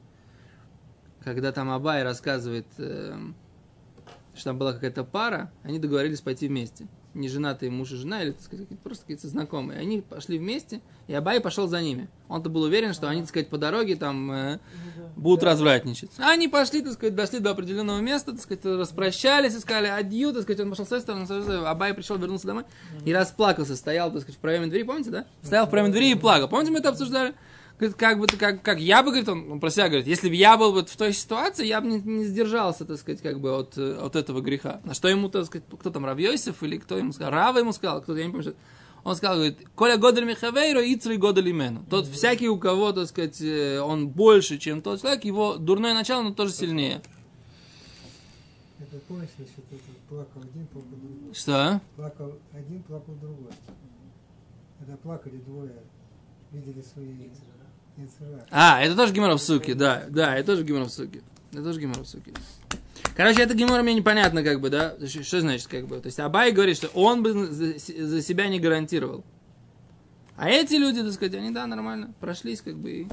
Когда 1.25 1.51
там 1.51 1.69
Абай 1.71 2.05
рассказывает, 2.05 2.67
эм, 2.79 3.35
что 4.35 4.45
там 4.45 4.59
была 4.59 4.73
какая-то 4.73 5.03
пара, 5.03 5.51
они 5.65 5.81
договорились 5.81 6.21
пойти 6.21 6.47
вместе. 6.47 6.87
Не 7.15 7.29
женатые 7.29 7.71
муж 7.71 7.93
и 7.93 7.97
жена, 7.97 8.23
или, 8.23 8.33
так 8.33 8.43
сказать, 8.43 8.67
просто 8.83 9.05
какие-то 9.05 9.29
знакомые. 9.29 9.79
Они 9.79 10.01
пошли 10.01 10.37
вместе, 10.37 10.81
и 11.07 11.15
Абай 11.15 11.41
пошел 11.41 11.69
за 11.69 11.81
ними. 11.81 12.09
Он-то 12.29 12.51
был 12.51 12.63
уверен, 12.63 12.93
что 12.93 13.09
они, 13.09 13.21
так 13.21 13.29
сказать, 13.29 13.49
по 13.49 13.57
дороге 13.57 13.95
там 13.95 14.33
э, 14.33 14.59
будут 15.15 15.45
развратничать. 15.45 16.11
А 16.19 16.33
они 16.33 16.49
пошли, 16.49 16.83
так 16.83 16.95
сказать, 16.95 17.15
дошли 17.15 17.39
до 17.39 17.51
определенного 17.51 18.01
места, 18.01 18.33
так 18.33 18.41
сказать, 18.41 18.65
распрощались, 18.65 19.55
искали 19.55 19.87
адью, 19.87 20.33
так 20.33 20.43
сказать, 20.43 20.61
он 20.61 20.71
пошел 20.71 20.85
с 20.87 20.89
той 20.89 21.01
стороны, 21.01 21.27
стороны. 21.27 21.67
Абай 21.67 21.95
пришел, 21.95 22.17
вернулся 22.17 22.49
домой 22.49 22.65
и 23.05 23.13
расплакался, 23.13 23.77
стоял, 23.77 24.11
так 24.11 24.23
сказать, 24.23 24.37
в 24.37 24.41
проеме 24.41 24.67
двери, 24.67 24.83
помните, 24.83 25.11
да? 25.11 25.27
Стоял 25.43 25.67
в 25.67 25.71
проеме 25.71 25.91
двери 25.91 26.11
и 26.11 26.15
плакал. 26.17 26.49
Помните, 26.49 26.73
мы 26.73 26.81
это 26.81 26.89
обсуждали? 26.89 27.35
Говорит, 27.79 27.97
как 27.97 28.19
бы, 28.21 28.27
как, 28.27 28.63
как 28.63 28.79
я 28.79 29.03
бы, 29.03 29.11
говорит, 29.11 29.29
он, 29.29 29.51
он 29.51 29.61
про 29.61 29.69
себя 29.69 29.89
говорит, 29.89 30.07
если 30.07 30.29
бы 30.29 30.35
я 30.37 30.57
был 30.57 30.73
вот 30.73 30.89
в 30.89 30.97
той 30.97 31.13
ситуации, 31.13 31.67
я 31.67 31.81
бы 31.81 31.89
не, 31.89 32.01
не 32.01 32.25
сдержался, 32.25 32.85
так 32.85 32.99
сказать, 32.99 33.21
как 33.21 33.41
бы 33.41 33.51
от, 33.51 33.77
э, 33.77 33.99
от 34.01 34.15
этого 34.15 34.41
греха. 34.41 34.81
На 34.85 34.95
что 34.95 35.09
ему, 35.09 35.29
так 35.29 35.47
сказать, 35.47 35.67
кто 35.81 35.91
там, 35.91 36.07
Равьосиф 36.07 36.63
или 36.63 36.79
кто 36.79 36.97
ему 36.97 37.13
сказал, 37.13 37.33
Рава 37.33 37.59
ему 37.59 37.73
сказал, 37.73 38.01
кто, 38.01 38.17
я 38.17 38.27
не 38.27 38.31
помню, 38.31 38.45
что 38.45 38.55
он 39.03 39.17
сказал, 39.17 39.37
говорит, 39.37 39.59
Коля 39.75 39.99
Годель 39.99 40.25
Михавейро, 40.25 40.83
Ицри 40.83 41.17
Годель 41.17 41.51
Имену. 41.51 41.85
Тот 41.91 42.07
всякий, 42.07 42.49
у 42.49 42.59
кого, 42.59 42.93
так 42.93 43.09
сказать, 43.09 43.41
э, 43.43 43.81
он 43.81 44.09
больше, 44.09 44.59
чем 44.59 44.81
тот 44.81 45.01
человек, 45.01 45.25
его 45.25 45.57
дурное 45.57 45.95
начало, 45.95 46.23
но 46.23 46.33
тоже 46.33 46.53
сильнее. 46.53 47.03
Это 48.79 48.99
помнишь, 49.09 49.29
значит, 49.37 49.55
это 49.59 49.81
плакал 50.09 50.43
один, 50.43 50.67
плакал 50.69 50.91
другой. 50.91 51.35
Что? 51.35 51.81
Плакал 51.97 52.39
один, 52.53 52.83
плакал 52.85 53.15
другой. 53.21 53.53
Когда 54.79 54.97
плакали 54.97 55.37
двое, 55.39 55.75
видели 56.53 56.83
свои 56.83 57.09
яйцера. 57.09 57.54
А, 58.51 58.83
это 58.83 58.97
тоже 58.97 59.13
Гимаров 59.13 59.41
суки, 59.41 59.73
да, 59.73 60.05
да, 60.09 60.37
это 60.37 60.53
тоже 60.53 60.65
Гимаров 60.65 60.93
суки. 60.93 61.23
Это 61.53 61.63
тоже 61.63 61.81
Гимаров 61.81 62.09
суки. 62.09 62.33
Короче, 63.17 63.43
это 63.43 63.55
Гимора 63.55 63.83
мне 63.83 63.95
непонятно, 63.95 64.43
как 64.43 64.61
бы, 64.61 64.71
да? 64.71 64.97
Что, 65.07 65.41
значит, 65.41 65.69
как 65.69 65.87
бы? 65.87 66.01
То 66.01 66.07
есть 66.07 66.19
Абай 66.19 66.51
говорит, 66.51 66.77
что 66.77 66.89
он 66.89 67.23
бы 67.23 67.33
за, 67.47 68.23
себя 68.23 68.49
не 68.49 68.59
гарантировал. 68.59 69.25
А 70.37 70.51
эти 70.51 70.75
люди, 70.75 71.01
так 71.01 71.13
сказать, 71.13 71.35
они, 71.35 71.53
да, 71.53 71.67
нормально, 71.67 72.13
прошлись, 72.19 72.61
как 72.61 72.77
бы, 72.77 72.91
и 72.91 73.09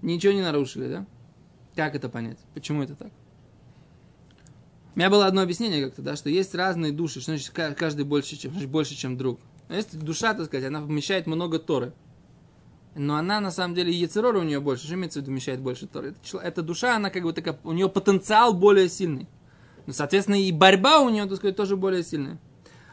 ничего 0.00 0.32
не 0.32 0.42
нарушили, 0.42 0.88
да? 0.88 1.06
Как 1.74 1.96
это 1.96 2.08
понять? 2.08 2.38
Почему 2.54 2.82
это 2.82 2.94
так? 2.94 3.10
У 4.94 4.98
меня 4.98 5.10
было 5.10 5.26
одно 5.26 5.40
объяснение 5.40 5.84
как-то, 5.84 6.02
да, 6.02 6.14
что 6.16 6.28
есть 6.28 6.54
разные 6.54 6.92
души, 6.92 7.20
что 7.20 7.32
значит 7.32 7.50
ка- 7.50 7.74
каждый 7.74 8.04
больше, 8.04 8.36
чем, 8.36 8.52
значит, 8.52 8.68
больше, 8.68 8.94
чем 8.94 9.16
друг. 9.16 9.40
Есть 9.70 9.98
душа, 9.98 10.34
так 10.34 10.46
сказать, 10.46 10.66
она 10.66 10.82
вмещает 10.82 11.26
много 11.26 11.58
Торы. 11.58 11.92
Но 12.94 13.16
она, 13.16 13.40
на 13.40 13.50
самом 13.50 13.74
деле, 13.74 13.92
яцерора 13.92 14.38
у 14.38 14.42
нее 14.42 14.60
больше. 14.60 14.84
Что 14.86 14.94
имеется 14.94 15.20
в 15.20 15.22
виду 15.22 15.32
вмещает 15.32 15.60
больше 15.60 15.86
Торы? 15.86 16.14
Это, 16.24 16.38
эта 16.38 16.62
душа, 16.62 16.96
она 16.96 17.10
как 17.10 17.22
бы 17.22 17.32
такая, 17.32 17.58
у 17.64 17.72
нее 17.72 17.88
потенциал 17.88 18.52
более 18.52 18.88
сильный. 18.88 19.26
Ну, 19.86 19.92
соответственно, 19.92 20.40
и 20.40 20.52
борьба 20.52 21.00
у 21.00 21.08
нее, 21.08 21.24
так 21.26 21.36
сказать, 21.36 21.56
тоже 21.56 21.76
более 21.76 22.04
сильная. 22.04 22.38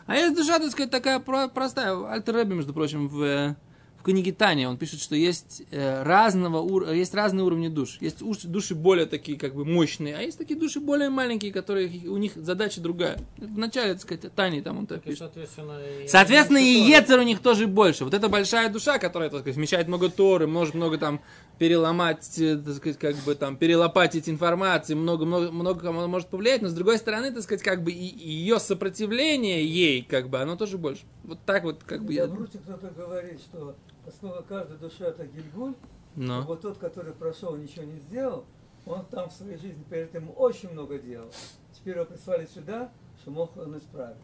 А 0.06 0.15
есть 0.15 0.36
душа, 0.36 0.58
так 0.58 0.72
сказать, 0.72 0.89
такая 0.89 1.20
про- 1.20 1.50
простая. 1.50 2.10
Альтер 2.10 2.34
Рэбби, 2.36 2.53
между 2.56 2.74
прочим, 2.74 3.08
в, 3.08 3.22
э, 3.22 3.56
в 4.00 4.03
книге 4.03 4.32
Таня, 4.32 4.70
он 4.70 4.77
пишет, 4.77 5.01
что 5.01 5.13
есть, 5.13 5.63
э, 5.72 6.03
разного, 6.03 6.89
есть 6.94 7.13
разные 7.13 7.44
уровни 7.44 7.68
душ. 7.68 7.98
Есть 8.00 8.24
души 8.50 8.74
более 8.74 9.06
такие, 9.06 9.38
как 9.38 9.53
бы, 9.53 9.65
мощные, 9.65 10.15
а 10.15 10.22
есть 10.22 10.38
такие 10.38 10.58
души 10.58 10.79
более 10.79 11.10
маленькие, 11.10 11.51
которые, 11.51 12.08
у 12.08 12.15
них 12.15 12.32
задача 12.36 12.79
другая. 12.79 13.20
В 13.38 13.58
начале, 13.58 13.94
так 13.94 14.01
сказать, 14.01 14.34
Тани 14.34 14.62
там 14.62 14.77
он 14.77 14.88
так 14.88 15.00
И, 15.00 15.10
пишет. 15.10 15.20
соответственно, 15.20 15.79
и 15.82 16.08
Соответственно, 16.08 16.58
и 16.60 16.79
тоже. 16.79 16.91
Ецер 16.91 17.20
у 17.20 17.24
них 17.24 17.39
тоже 17.41 17.68
больше. 17.68 18.06
Вот 18.06 18.13
эта 18.13 18.29
большая 18.29 18.70
душа, 18.70 19.00
которая, 19.00 19.29
так 19.29 19.41
сказать, 19.41 19.58
вмещает 19.58 19.89
много 19.89 20.10
Торы, 20.10 20.48
может 20.48 20.75
много 20.75 20.98
там 20.98 21.20
переломать, 21.58 22.39
э, 22.39 22.56
так 22.56 22.75
сказать, 22.75 22.98
как 22.98 23.15
бы 23.25 23.36
там, 23.36 23.58
перелопатить 23.58 24.29
информации, 24.29 24.94
много, 24.94 25.25
много, 25.25 25.51
много 25.51 26.08
может 26.08 26.29
повлиять, 26.29 26.62
но 26.62 26.70
с 26.70 26.74
другой 26.74 26.98
стороны, 26.98 27.33
так 27.33 27.44
сказать, 27.44 27.62
как 27.62 27.83
бы 27.83 27.92
и, 27.92 28.07
и 28.07 28.29
ее 28.31 28.59
сопротивление 28.59 29.66
ей, 29.66 30.03
как 30.03 30.29
бы, 30.29 30.40
оно 30.40 30.55
тоже 30.55 30.77
больше. 30.77 31.01
Вот 31.25 31.40
так 31.46 31.66
вот, 31.66 31.83
как 31.83 32.05
бы 32.05 32.14
я... 32.14 32.27
В 32.27 32.33
Руте 32.33 32.59
кто-то 32.59 32.88
говорит, 32.96 33.42
что 33.42 33.75
основа 34.09 34.41
каждой 34.41 34.77
души 34.77 35.03
это 35.05 35.25
Гильгуль, 35.25 35.74
а 35.81 36.19
Но. 36.19 36.41
вот 36.43 36.61
тот, 36.61 36.77
который 36.77 37.13
прошел, 37.13 37.55
ничего 37.55 37.85
не 37.85 37.98
сделал, 38.00 38.45
он 38.85 39.05
там 39.05 39.29
в 39.29 39.33
своей 39.33 39.57
жизни 39.57 39.83
перед 39.89 40.13
этим 40.13 40.31
очень 40.35 40.72
много 40.72 41.00
делал. 41.00 41.29
Теперь 41.74 41.95
его 41.95 42.05
прислали 42.05 42.45
сюда, 42.45 42.91
что 43.22 43.31
мог 43.31 43.55
он 43.57 43.77
исправить. 43.77 44.17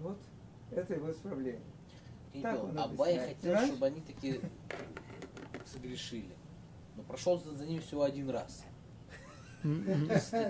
Вот 0.00 0.18
это 0.70 0.94
его 0.94 1.10
исправление. 1.10 1.60
Не 2.34 2.42
Так 2.42 2.62
он 2.62 2.78
Абай 2.78 3.12
объясняет. 3.14 3.36
хотел, 3.36 3.52
Раньше- 3.54 3.68
чтобы 3.72 3.86
они 3.86 4.00
такие 4.00 4.40
согрешили. 5.64 6.34
Но 6.96 7.02
прошел 7.02 7.38
за, 7.38 7.54
за 7.54 7.66
ними 7.66 7.80
всего 7.80 8.02
один 8.02 8.30
раз. 8.30 8.64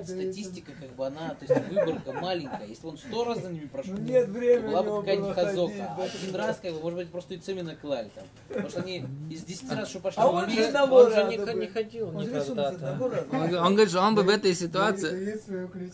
Статистика, 0.04 0.72
как 0.80 0.94
бы 0.96 1.06
она, 1.06 1.30
то 1.30 1.44
есть 1.44 1.68
выборка 1.68 2.12
маленькая. 2.12 2.66
Если 2.66 2.86
он 2.86 2.98
сто 2.98 3.24
раз 3.24 3.42
за 3.42 3.50
ними 3.50 3.66
прошел, 3.66 3.94
Ну, 3.96 4.02
нет 4.02 4.28
времени 4.28 4.68
была 4.68 4.82
бы 4.82 5.00
какая-нибудь 5.00 5.34
хазока. 5.34 5.96
один 5.98 6.34
раз, 6.34 6.58
как 6.62 6.72
бы, 6.72 6.80
может 6.80 6.98
быть, 6.98 7.08
просто 7.08 7.34
и 7.34 7.38
цеми 7.38 7.62
наклали 7.62 8.10
там. 8.14 8.24
Потому 8.48 8.68
что 8.68 8.80
они 8.80 9.04
из 9.30 9.42
10 9.42 9.72
раз, 9.72 9.88
что 9.88 10.00
пошли, 10.00 10.22
А 10.22 10.28
он 10.28 10.50
же 10.50 10.56
не, 10.56 11.66
ходил 11.66 12.10
раза. 12.56 12.98
Он, 13.32 13.72
говорит, 13.72 13.90
что 13.90 14.00
он 14.00 14.14
бы 14.14 14.22
в 14.22 14.28
этой 14.28 14.54
ситуации... 14.54 15.36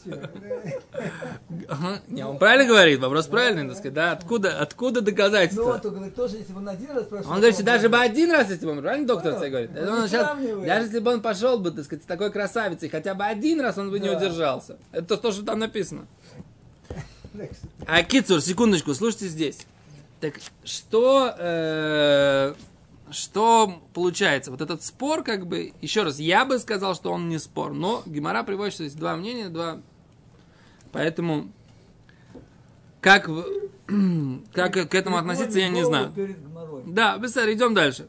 Не, 2.09 2.25
он 2.25 2.39
правильно 2.39 2.67
говорит, 2.67 3.01
вопрос 3.01 3.27
правильный, 3.27 3.67
так 3.67 3.77
сказать, 3.77 3.95
да? 3.95 4.13
Откуда, 4.13 4.59
откуда 4.59 5.01
Ну 5.01 5.07
доказательства? 5.07 5.65
вот, 5.65 5.87
он 5.87 5.95
говорит, 5.95 6.15
тоже, 6.15 6.37
если 6.37 6.53
бы 6.53 6.59
он 6.59 6.69
один 6.69 6.91
раз 6.91 7.05
прошел... 7.05 7.31
Он 7.31 7.37
говорит, 7.37 7.55
что 7.55 7.65
то 7.65 7.73
даже 7.73 7.89
бы 7.89 7.99
один 7.99 8.31
раз, 8.31 8.51
если 8.51 8.67
бы 8.67 8.73
он, 8.73 8.83
правильно 8.83 9.07
доктор 9.07 9.39
говорит? 9.49 9.73
даже 9.73 10.85
если 10.85 10.99
бы 10.99 11.13
он 11.13 11.23
пошел 11.23 11.59
бы, 11.59 11.71
так 11.71 11.85
сказать, 11.85 12.05
с 12.05 12.07
такой 12.07 12.31
красавицей, 12.31 12.89
хотя 12.89 13.12
бы 13.15 13.25
один 13.25 13.61
раз 13.61 13.79
он 13.79 13.91
бы 13.91 14.01
не 14.01 14.09
Да. 14.09 14.17
удержался. 14.17 14.79
Это 14.93 15.07
то, 15.09 15.17
то, 15.17 15.33
что 15.33 15.43
там 15.45 15.59
написано. 15.59 16.07
А 17.87 18.03
Кицур, 18.03 18.41
секундочку, 18.41 18.95
слушайте 18.95 19.29
здесь. 19.29 19.67
Так 20.21 20.35
что, 20.65 21.35
э, 21.39 22.55
что 23.11 23.83
получается? 23.95 24.51
Вот 24.51 24.61
этот 24.61 24.83
спор, 24.83 25.23
как 25.25 25.47
бы, 25.47 25.73
еще 25.81 26.03
раз, 26.03 26.19
я 26.19 26.45
бы 26.45 26.59
сказал, 26.59 26.95
что 26.95 27.11
он 27.11 27.29
не 27.29 27.39
спор, 27.39 27.73
но 27.73 28.03
Гимара 28.07 28.43
приводит, 28.43 28.75
что 28.75 28.85
есть 28.85 28.97
два 28.99 29.17
мнения, 29.17 29.49
два. 29.49 29.81
Поэтому, 30.93 31.51
как, 33.01 33.29
в- 33.29 33.47
как 34.53 34.75
к 34.75 34.95
этому 34.95 35.17
относиться, 35.17 35.59
я 35.59 35.71
не 35.71 35.85
знаю. 35.85 36.13
Да, 36.87 37.19
быстро, 37.19 37.53
идем 37.53 37.75
дальше. 37.75 38.09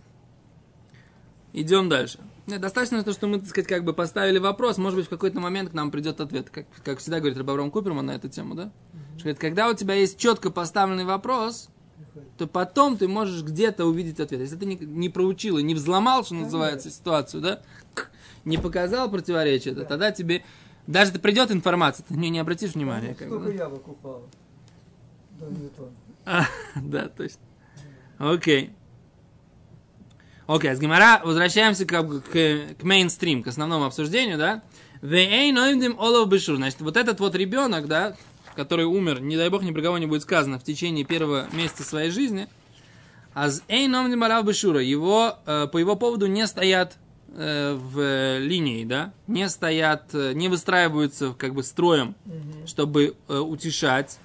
Идем 1.53 1.87
дальше. 1.89 2.19
Нет, 2.45 2.59
достаточно 2.59 3.03
то, 3.03 3.13
что 3.13 3.27
мы, 3.27 3.39
так 3.39 3.47
сказать, 3.47 3.67
как 3.67 3.85
бы 3.85 3.93
поставили 3.93 4.37
вопрос, 4.37 4.77
может 4.77 4.97
быть, 4.97 5.05
в 5.05 5.09
какой-то 5.09 5.39
момент 5.39 5.69
к 5.69 5.73
нам 5.73 5.91
придет 5.91 6.19
ответ, 6.19 6.49
как, 6.49 6.65
как 6.83 6.99
всегда 6.99 7.19
говорит 7.19 7.37
Рабаврам 7.37 7.71
Куперман 7.71 8.05
на 8.05 8.11
эту 8.11 8.27
тему, 8.27 8.53
да? 8.53 8.71
Что 9.15 9.23
говорит, 9.23 9.39
когда 9.39 9.69
у 9.69 9.73
тебя 9.73 9.93
есть 9.93 10.17
четко 10.17 10.51
поставленный 10.51 11.05
вопрос, 11.05 11.69
то 12.37 12.45
потом 12.47 12.97
ты 12.97 13.07
можешь 13.07 13.43
где-то 13.43 13.85
увидеть 13.85 14.19
ответ. 14.19 14.41
Если 14.41 14.57
ты 14.57 14.65
не, 14.65 14.75
не 14.75 15.09
проучил 15.09 15.57
и 15.57 15.63
не 15.63 15.73
взломал, 15.73 16.25
что 16.25 16.35
называется, 16.35 16.89
ситуацию, 16.91 17.41
да, 17.41 17.61
не 18.43 18.57
показал 18.57 19.09
противоречие, 19.09 19.73
то 19.73 19.85
тогда 19.85 20.11
тебе, 20.11 20.43
даже 20.85 21.11
ты 21.11 21.19
придет 21.19 21.49
информация, 21.49 22.05
ты 22.05 22.13
на 22.13 22.19
нее 22.19 22.29
не 22.29 22.39
обратишь 22.39 22.73
внимания. 22.73 23.15
Как 23.15 23.29
бы, 23.29 23.35
Сколько 23.35 23.51
да? 23.57 23.63
яблок 23.63 23.87
упало? 23.87 24.23
До 25.39 25.45
Ньютона. 25.45 25.91
А, 26.25 26.45
да, 26.75 27.07
точно. 27.07 27.39
Окей. 28.17 28.73
Окей, 30.47 30.75
с 30.75 30.79
Гимара 30.79 31.21
возвращаемся 31.23 31.85
бы 31.85 32.21
к, 32.21 32.31
к 32.79 32.83
мейнстрим, 32.83 33.43
к 33.43 33.47
основному 33.47 33.85
обсуждению, 33.85 34.37
да? 34.37 34.61
Значит, 35.01 36.81
вот 36.81 36.97
этот 36.97 37.19
вот 37.19 37.35
ребенок, 37.35 37.87
да, 37.87 38.15
который 38.55 38.85
умер, 38.85 39.21
не 39.21 39.37
дай 39.37 39.49
бог, 39.49 39.63
ни 39.63 39.71
про 39.71 39.81
кого 39.81 39.97
не 39.97 40.05
будет 40.05 40.21
сказано, 40.21 40.59
в 40.59 40.63
течение 40.63 41.05
первого 41.05 41.47
месяца 41.53 41.83
своей 41.83 42.11
жизни, 42.11 42.47
а 43.33 43.49
с 43.49 43.63
эй 43.67 43.87
номдим 43.87 44.23
алав 44.23 44.45
бешура, 44.45 44.81
его, 44.81 45.37
э, 45.45 45.67
по 45.71 45.77
его 45.77 45.95
поводу 45.95 46.27
не 46.27 46.45
стоят 46.45 46.97
э, 47.35 47.73
в 47.73 48.39
линии, 48.39 48.85
да, 48.85 49.11
не 49.27 49.49
стоят, 49.49 50.13
э, 50.13 50.33
не 50.33 50.49
выстраиваются 50.49 51.33
как 51.33 51.53
бы 51.53 51.63
строем, 51.63 52.15
чтобы 52.65 53.15
утешать 53.27 54.19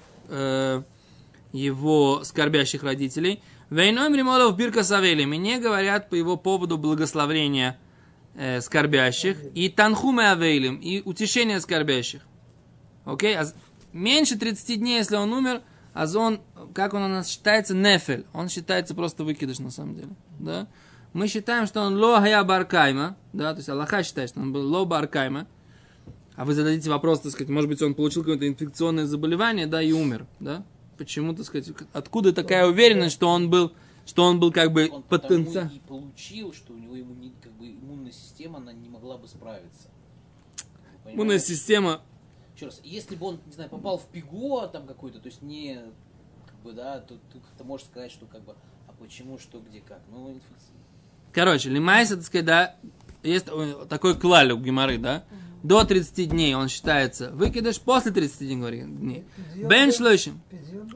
его 1.52 2.22
скорбящих 2.22 2.83
родителей. 2.83 3.40
Вейном 3.70 4.14
ремолов 4.14 4.57
бирка 4.57 4.83
савелем. 4.83 5.33
И 5.33 5.37
не 5.37 5.59
говорят 5.59 6.09
по 6.09 6.14
его 6.14 6.37
поводу 6.37 6.78
благословения 6.78 7.78
э, 8.35 8.61
скорбящих. 8.61 9.37
И 9.54 9.68
танхуме 9.68 10.31
авейлем. 10.31 10.76
И 10.76 11.02
утешения 11.02 11.61
скорбящих. 11.61 12.22
Окей? 13.04 13.37
А 13.37 13.44
с- 13.44 13.54
меньше 13.92 14.38
30 14.38 14.78
дней, 14.78 14.98
если 14.98 15.16
он 15.16 15.33
умер, 15.33 15.62
а 15.94 16.07
он, 16.16 16.40
как 16.74 16.94
он 16.94 17.02
у 17.02 17.09
нас 17.09 17.28
считается, 17.28 17.74
нефель. 17.74 18.24
Он 18.33 18.48
считается 18.48 18.94
просто 18.94 19.24
выкидыш 19.24 19.59
на 19.59 19.70
самом 19.70 19.94
деле. 19.96 20.11
Да? 20.38 20.66
Мы 21.12 21.26
считаем, 21.28 21.66
что 21.66 21.81
он 21.83 21.96
ло 21.96 22.20
хая 22.20 22.42
баркайма. 22.44 23.16
Да? 23.33 23.52
То 23.52 23.59
есть 23.59 23.68
Аллаха 23.68 24.02
считает, 24.02 24.31
что 24.31 24.40
он 24.40 24.52
был 24.52 24.66
ло 24.66 24.85
баркайма. 24.85 25.46
А 26.37 26.44
вы 26.44 26.54
зададите 26.54 26.88
вопрос, 26.88 27.20
так 27.20 27.33
сказать, 27.33 27.48
может 27.48 27.68
быть, 27.68 27.83
он 27.83 27.94
получил 27.94 28.22
какое-то 28.22 28.46
инфекционное 28.46 29.07
заболевание, 29.07 29.66
да, 29.66 29.83
и 29.83 29.90
умер, 29.90 30.24
да? 30.38 30.64
Почему, 30.98 31.34
так 31.34 31.46
сказать, 31.46 31.70
откуда 31.92 32.32
такая 32.32 32.66
уверенность, 32.66 33.14
что 33.14 33.28
он 33.28 33.48
был 33.48 33.72
что 34.04 34.24
он 34.24 34.40
был 34.40 34.50
как 34.50 34.72
бы 34.72 34.90
потенциал. 35.11 35.68
и 35.68 35.80
получил, 35.80 36.54
что 36.54 36.72
у 36.72 36.78
него 36.78 36.96
иммуни- 36.96 37.34
как 37.42 37.52
бы 37.52 37.68
иммунная 37.68 38.11
система, 38.11 38.56
она 38.56 38.72
не 38.72 38.88
могла 38.88 39.18
бы 39.18 39.28
справиться. 39.28 39.88
Иммунная 41.04 41.38
система, 41.38 42.00
Еще 42.56 42.66
раз, 42.66 42.80
если 42.82 43.16
бы 43.16 43.26
он, 43.26 43.38
не 43.46 43.52
знаю, 43.52 43.68
попал 43.68 43.98
в 43.98 44.06
ПИГО 44.06 44.68
там 44.68 44.87
какой-то, 44.87 45.20
то 45.20 45.26
есть 45.26 45.42
не, 45.42 45.78
как 46.46 46.56
бы, 46.64 46.72
да, 46.72 47.00
то 47.00 47.16
ты 47.32 47.38
как-то 47.38 47.64
можешь 47.64 47.87
сказать, 47.87 48.11
что 48.11 48.24
как 48.26 48.42
бы, 48.42 48.54
а 48.88 48.92
почему, 48.98 49.38
что, 49.38 49.61
где, 49.61 49.80
как. 49.80 50.00
Ну, 50.11 50.30
инфекция. 50.30 50.74
короче, 51.32 51.68
лимайса, 51.68 52.16
так 52.16 52.24
сказать, 52.24 52.46
да, 52.46 52.76
есть 53.22 53.46
такой 53.88 54.18
клаль 54.18 54.52
у 54.52 54.58
геморы, 54.58 54.96
да, 54.98 55.22
до 55.62 55.85
30 55.85 56.29
дней 56.31 56.55
он 56.55 56.68
считается 56.68 57.31
выкидыш, 57.31 57.81
после 57.81 58.12
30 58.12 58.38
дней. 58.49 59.25
Бен 59.68 59.92
шлойшим. 59.92 60.40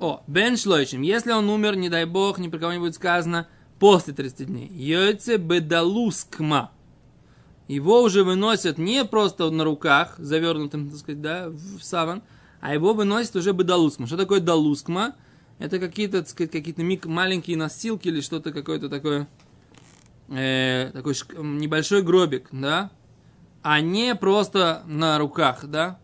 О, 0.00 0.22
бен 0.26 0.56
шлойшим. 0.56 1.02
Если 1.02 1.32
он 1.32 1.48
умер, 1.48 1.76
не 1.76 1.88
дай 1.88 2.04
бог, 2.04 2.38
ни 2.38 2.48
про 2.48 2.58
кого 2.58 2.72
не 2.72 2.78
будет 2.78 2.94
сказано, 2.94 3.48
после 3.78 4.12
30 4.14 4.46
дней. 4.46 4.68
Йойце 4.68 5.36
бедалускма. 5.36 6.70
Его 7.68 8.02
уже 8.02 8.22
выносят 8.24 8.78
не 8.78 9.04
просто 9.04 9.50
на 9.50 9.64
руках, 9.64 10.14
завернутым, 10.18 10.90
так 10.90 10.98
сказать, 10.98 11.20
да, 11.22 11.48
в 11.48 11.80
саван, 11.82 12.22
а 12.60 12.74
его 12.74 12.92
выносят 12.92 13.34
уже 13.36 13.52
бедалускма. 13.52 14.06
Что 14.06 14.16
такое 14.16 14.40
далускма? 14.40 15.14
Это 15.58 15.78
какие-то, 15.78 16.20
так 16.20 16.28
сказать, 16.28 16.50
какие-то 16.50 16.82
мик- 16.82 17.06
маленькие 17.06 17.56
носилки 17.56 18.08
или 18.08 18.20
что-то 18.20 18.52
какое-то 18.52 18.88
такое, 18.88 19.28
э, 20.28 20.90
такой 20.92 21.12
шк- 21.12 21.40
небольшой 21.42 22.02
гробик, 22.02 22.48
да, 22.52 22.90
а 23.62 23.80
не 23.80 24.14
просто 24.14 24.82
на 24.86 25.18
руках, 25.18 25.64
да, 25.66 25.98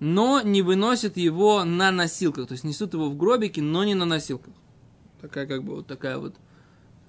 но 0.00 0.40
не 0.40 0.62
выносят 0.62 1.16
его 1.16 1.64
на 1.64 1.90
носилках. 1.90 2.48
То 2.48 2.52
есть 2.52 2.64
несут 2.64 2.94
его 2.94 3.10
в 3.10 3.16
гробике, 3.16 3.60
но 3.60 3.84
не 3.84 3.94
на 3.94 4.06
носилках. 4.06 4.54
Такая 5.20 5.46
как 5.46 5.62
бы 5.62 5.76
вот 5.76 5.86
такая 5.86 6.16
вот 6.16 6.34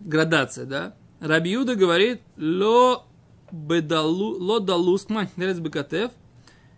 градация, 0.01 0.65
да. 0.65 0.95
Рабиуда 1.21 1.75
говорит, 1.75 2.21
ло 2.37 3.05
бедалу, 3.51 4.37
ло 4.37 4.59
далускма, 4.59 5.29
бекатев, 5.37 6.11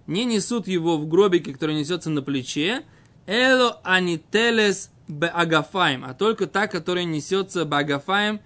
не 0.06 0.26
несут 0.26 0.68
его 0.68 0.98
в 0.98 1.08
гробике, 1.08 1.54
который 1.54 1.76
несется 1.76 2.10
на 2.10 2.22
плече, 2.22 2.84
эло 3.26 3.80
анителес 3.84 4.92
беагафаем, 5.08 6.04
а 6.06 6.14
только 6.14 6.46
та, 6.46 6.68
которая 6.68 7.06
несется 7.06 7.66
беагафаем 7.66 8.42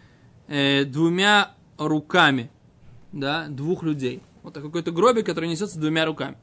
э, 0.48 0.86
двумя 0.86 1.57
руками, 1.78 2.50
да, 3.12 3.48
двух 3.48 3.84
людей. 3.84 4.22
Вот 4.44 4.54
такой 4.54 4.70
какой-то 4.70 4.92
гробик, 4.92 5.26
который 5.26 5.50
несется 5.50 5.80
двумя 5.80 6.06
руками. 6.06 6.38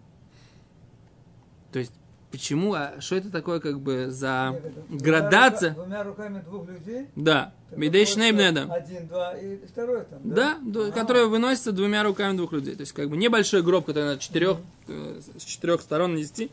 То 1.72 1.78
есть, 1.78 1.92
почему, 2.30 2.74
а 2.74 3.00
что 3.00 3.16
это 3.16 3.30
такое, 3.30 3.60
как 3.60 3.80
бы, 3.80 4.10
за 4.10 4.60
Двумя 4.88 5.02
градация? 5.02 5.70
рука- 5.70 5.82
Двумя 5.84 6.02
руками 6.04 6.42
двух 6.48 6.68
людей. 6.68 7.06
Да. 7.16 7.52
Шнейб 7.72 8.36
недам. 8.36 8.70
Один, 8.70 9.08
два 9.08 9.32
и 9.32 9.56
второй 9.66 10.04
там. 10.04 10.20
Да, 10.22 10.58
ду- 10.62 10.88
А, 10.88 10.92
который 10.92 11.26
выносится 11.26 11.72
двумя 11.72 12.04
руками 12.04 12.36
двух 12.36 12.52
людей. 12.52 12.74
То 12.76 12.82
есть, 12.82 12.92
как 12.92 13.08
бы, 13.10 13.16
небольшой 13.16 13.62
гроб, 13.62 13.86
который 13.86 14.14
на 14.14 14.18
четырех, 14.18 14.58
э, 14.86 15.20
с 15.38 15.42
четырех 15.44 15.80
сторон 15.80 16.14
нести. 16.14 16.50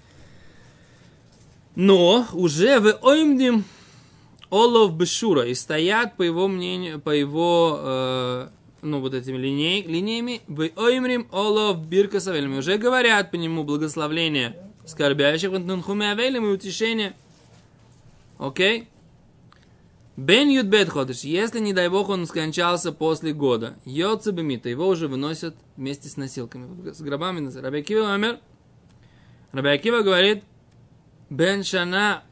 Но 1.76 2.26
уже 2.34 2.80
в 2.80 2.98
оймдим 3.04 3.64
олов 4.50 4.94
бешура 4.98 5.46
и 5.46 5.54
стоят, 5.54 6.16
по 6.18 6.24
его 6.24 6.48
мнению, 6.48 7.00
по 7.00 7.12
его, 7.12 7.78
э, 7.80 8.48
ну, 8.82 9.00
вот 9.00 9.14
этими 9.14 9.38
линей, 9.38 9.84
линиями, 9.84 10.42
в 10.48 10.70
оймрим 10.76 11.28
олов 11.32 11.88
бирка. 11.88 12.18
Уже 12.18 12.78
говорят 12.78 13.32
по 13.32 13.36
нему 13.36 13.64
благословление 13.64 14.56
скорбящих, 14.86 15.52
вот 15.52 15.62
авелем 15.62 16.46
и 16.46 16.50
утешение. 16.50 17.14
Окей? 18.38 18.88
Бен 20.18 20.50
Юдбет 20.50 20.90
ходыш, 20.90 21.22
если, 21.22 21.60
не 21.60 21.74
дай 21.74 21.88
бог, 21.88 22.10
он 22.10 22.26
скончался 22.26 22.92
после 22.92 23.34
года, 23.34 23.76
Йоца 23.86 24.32
Бемита, 24.32 24.68
его 24.68 24.88
уже 24.88 25.08
выносят 25.08 25.56
вместе 25.78 26.10
с 26.10 26.18
носилками, 26.18 26.92
с 26.92 27.02
гробами. 27.02 27.50
Рабиакива 27.58 28.14
умер. 28.14 28.40
Рабиакива 29.54 30.02
говорит, 30.02 30.44
Бен 31.30 31.64
Шана, 31.64 32.24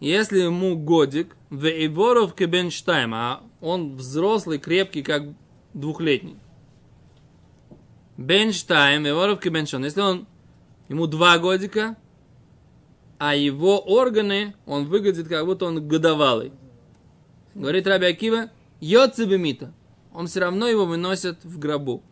если 0.00 0.40
ему 0.40 0.76
годик, 0.76 1.36
в 1.50 1.66
Иворов 1.66 2.36
Бен 2.36 2.70
Штайм, 2.70 3.14
а 3.14 3.42
он 3.60 3.96
взрослый, 3.96 4.58
крепкий, 4.58 5.02
как 5.02 5.22
двухлетний. 5.74 6.36
Бен 8.16 8.52
Штайм, 8.52 9.06
Иворов 9.06 9.40
Бен 9.40 9.66
Шан, 9.66 9.84
если 9.84 10.00
он, 10.00 10.26
ему 10.88 11.06
два 11.06 11.38
годика, 11.38 11.96
а 13.18 13.34
его 13.34 13.78
органы, 13.78 14.54
он 14.66 14.86
выглядит, 14.86 15.28
как 15.28 15.44
будто 15.46 15.66
он 15.66 15.86
годовалый. 15.86 16.52
Говорит 17.54 17.86
Раби 17.86 18.06
Акива, 18.06 18.50
Йоцебемита. 18.80 19.72
Он 20.12 20.26
все 20.26 20.40
равно 20.40 20.66
его 20.66 20.84
выносят 20.84 21.44
в 21.44 21.58
гробу. 21.58 22.02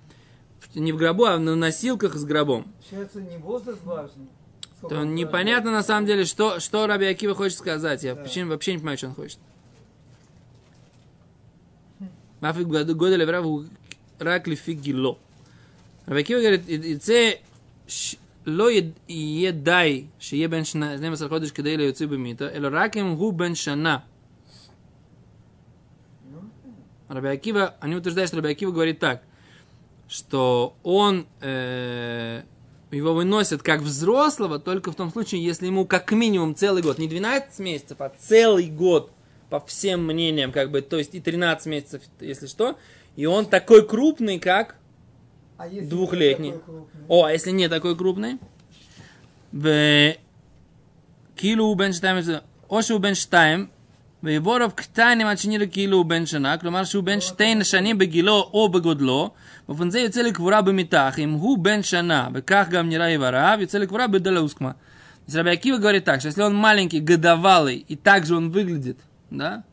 Не 0.75 0.93
в 0.93 0.97
гробу, 0.97 1.25
а 1.25 1.39
на 1.39 1.55
носилках 1.55 2.17
с 2.17 2.25
гробом. 2.25 2.73
Получается, 2.91 3.21
не 3.21 3.37
возраст 3.37 3.85
важен. 3.85 4.29
сколько 4.84 4.96
То 4.96 5.02
он 5.02 5.16
непонятно 5.16 5.72
на 5.72 5.84
самом 5.84 6.06
деле, 6.06 6.26
что, 6.26 6.60
что 6.60 6.88
Раби 6.88 7.06
Акива 7.06 7.36
хочет 7.36 7.58
сказать. 7.58 8.04
Я 8.04 8.16
Да. 8.16 8.24
почему- 8.24 8.50
вообще 8.52 8.72
не 8.74 8.78
понимаю, 8.78 8.98
что 8.98 9.08
он 9.08 9.16
хочет. 9.16 9.40
Мафик 12.42 12.68
года 12.68 13.16
левраву 13.16 13.66
рак 14.20 14.48
лифи 14.48 14.72
гило. 14.72 15.18
Раби 16.06 16.22
Акива 16.22 16.40
говорит, 16.40 16.64
«И- 16.70 16.94
и 16.94 16.98
це 16.98 17.34
ש- 17.88 18.16
לא 18.46 18.72
י- 18.72 18.92
יהיה 19.10 19.52
די 19.52 20.06
שיהיה 20.20 20.48
בן 20.48 20.64
שנה- 20.64 20.96
12 20.98 21.30
חודש 21.30 21.52
כדי 21.52 21.78
ליוצא 21.78 22.06
במיתה, 22.06 22.50
אלא 22.54 22.70
רק 22.72 22.98
אם 22.98 23.06
הוא 23.08 23.34
בן 23.34 23.56
שנה. 23.56 23.98
Раби 27.10 27.28
Акива, 27.28 27.76
они 27.82 27.96
утверждают, 27.96 28.28
что 28.30 28.38
Раби 28.38 28.50
Акива 28.52 28.72
говорит 28.72 29.00
так, 29.00 29.24
что 30.08 30.76
он, 30.84 31.26
э, 31.42 32.44
его 32.95 33.15
выносят 33.15 33.63
как 33.63 33.81
взрослого 33.81 34.59
только 34.59 34.93
в 34.93 34.95
том 34.95 35.11
случае, 35.11 35.45
если 35.45 35.67
ему 35.67 35.87
как 35.87 36.13
минимум 36.13 36.55
целый 36.55 36.83
год, 36.83 36.99
не 36.99 37.09
12 37.09 37.59
месяцев, 37.59 38.01
а 38.01 38.13
целый 38.19 38.69
год, 38.69 39.11
по 39.51 39.61
всем 39.61 40.05
мнениям, 40.05 40.51
как 40.51 40.71
бы, 40.71 40.81
то 40.81 40.99
есть 40.99 41.15
и 41.15 41.21
13 41.21 41.67
месяцев, 41.67 42.03
если 42.19 42.47
что, 42.47 42.77
и 43.15 43.27
он 43.27 43.47
такой 43.47 43.87
крупный, 43.87 44.41
как 44.41 44.77
а 45.57 45.69
двухлетний. 45.69 46.55
О, 47.09 47.25
а 47.25 47.33
если 47.33 47.53
не 47.53 47.69
такой 47.69 47.97
крупный? 47.97 48.39
Килу 51.37 51.75
Бенштайм, 51.75 52.41
Ошу 52.69 52.99
Бенштайм, 52.99 53.71
ואיבורוב 54.25 54.73
קטנים 54.75 55.27
עד 55.27 55.39
שנראה 55.39 55.67
כאילו 55.67 55.97
הוא 55.97 56.07
בן 56.07 56.27
שנה, 56.27 56.57
כלומר 56.57 56.85
שהוא 56.85 57.05
בן 57.05 57.21
שתי 57.21 57.65
שנים 57.65 57.99
בגילו 57.99 58.51
או 58.53 58.69
בגודלו, 58.69 59.31
באופן 59.69 59.91
זה 59.91 60.01
יוצא 60.01 60.23
לקבורה 60.23 60.63
במיטה, 60.63 61.09
אך 61.09 61.19
אם 61.19 61.31
הוא 61.31 61.59
בן 61.59 61.83
שנה, 61.83 62.29
וכך 62.35 62.67
גם 62.71 62.89
нера 62.89 63.09
Иварав, 63.09 63.61
יוצא 63.61 63.79
לקבורה 63.79 64.07
בדלаускма. 64.07 64.75
То 65.27 65.29
есть 65.29 65.37
Раби 65.37 65.51
Акива 65.51 65.79
говорит 65.79 66.05
так, 66.05 66.21
что 66.21 66.29
если 66.29 66.43
он 66.43 66.55
маленький, 66.55 67.01
годовалый, 67.01 67.79
и 67.89 67.97
также 67.97 68.37
он 68.37 68.51
выглядит, 68.51 68.99
да, 69.31 69.65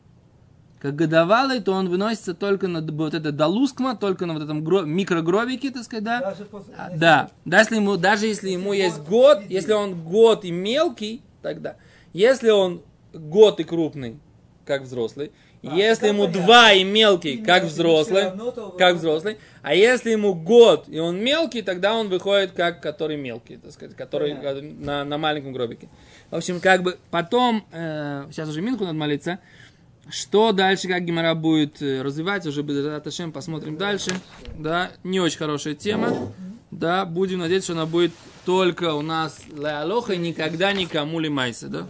как 0.80 0.96
годовалый, 0.96 1.60
то 1.60 1.72
он 1.72 1.90
выносится 1.90 2.32
только 2.32 2.68
на 2.68 2.80
вот 2.80 3.14
это 3.14 3.32
долускма, 3.32 3.94
только 3.94 4.24
на 4.24 4.32
вот 4.32 4.42
этом 4.42 4.64
гро, 4.64 4.82
микрогробике, 4.82 5.70
так 5.70 5.84
сказать, 5.84 6.04
да. 6.04 6.20
Даже, 6.20 7.28
да. 7.44 7.58
Если 7.58 7.76
ему, 7.76 7.96
даже 7.96 8.26
если 8.26 8.48
ему 8.48 8.72
есть 8.72 9.00
год, 9.00 9.38
если 9.48 9.72
он 9.72 10.02
год 10.02 10.44
и 10.44 10.50
мелкий, 10.50 11.22
тогда. 11.42 11.76
Если 12.14 12.48
он 12.48 12.80
год 13.12 13.60
и 13.60 13.64
крупный, 13.64 14.18
как 14.64 14.82
взрослый, 14.82 15.32
А, 15.64 15.74
если 15.76 16.08
ему 16.08 16.24
понятно. 16.24 16.42
два 16.42 16.72
и 16.72 16.84
мелкий, 16.84 17.34
И 17.34 17.42
как 17.44 17.64
взрослый, 17.64 18.24
равно, 18.24 18.50
то 18.50 18.70
как 18.70 18.96
взрослый, 18.96 19.38
а 19.62 19.74
если 19.74 20.10
ему 20.10 20.34
год 20.34 20.84
и 20.88 20.98
он 20.98 21.22
мелкий, 21.22 21.62
тогда 21.62 21.94
он 21.94 22.08
выходит 22.08 22.52
как 22.52 22.82
который 22.82 23.16
мелкий, 23.16 23.56
так 23.58 23.72
сказать, 23.72 23.96
который 23.96 24.34
Понятно. 24.34 24.58
э, 24.58 24.62
на, 24.84 25.04
на 25.04 25.18
маленьком 25.18 25.52
гробике. 25.52 25.88
В 26.30 26.36
общем, 26.36 26.60
как 26.60 26.82
бы 26.82 26.98
потом, 27.10 27.64
э, 27.72 28.24
сейчас 28.30 28.48
уже 28.48 28.60
Минку 28.60 28.84
надо 28.84 28.96
молиться, 28.96 29.38
что 30.10 30.52
дальше, 30.52 30.88
как 30.88 31.04
Гимара 31.04 31.34
будет 31.34 31.80
э, 31.80 32.02
развивать, 32.02 32.44
уже 32.46 32.62
Аташем 32.96 33.30
посмотрим 33.32 33.76
дальше. 33.76 34.10
Да, 34.58 34.90
не 35.04 35.20
очень 35.20 35.38
хорошая 35.38 35.74
тема. 35.74 36.32
Да, 36.72 37.04
будем 37.04 37.38
надеяться, 37.38 37.66
что 37.66 37.72
она 37.74 37.86
будет 37.86 38.12
только 38.46 38.94
у 38.94 39.02
нас 39.02 39.38
Леалоха 39.54 40.14
и 40.14 40.16
никогда 40.16 40.72
никому 40.72 41.20
ли 41.20 41.28
Майса, 41.28 41.68
да? 41.68 41.86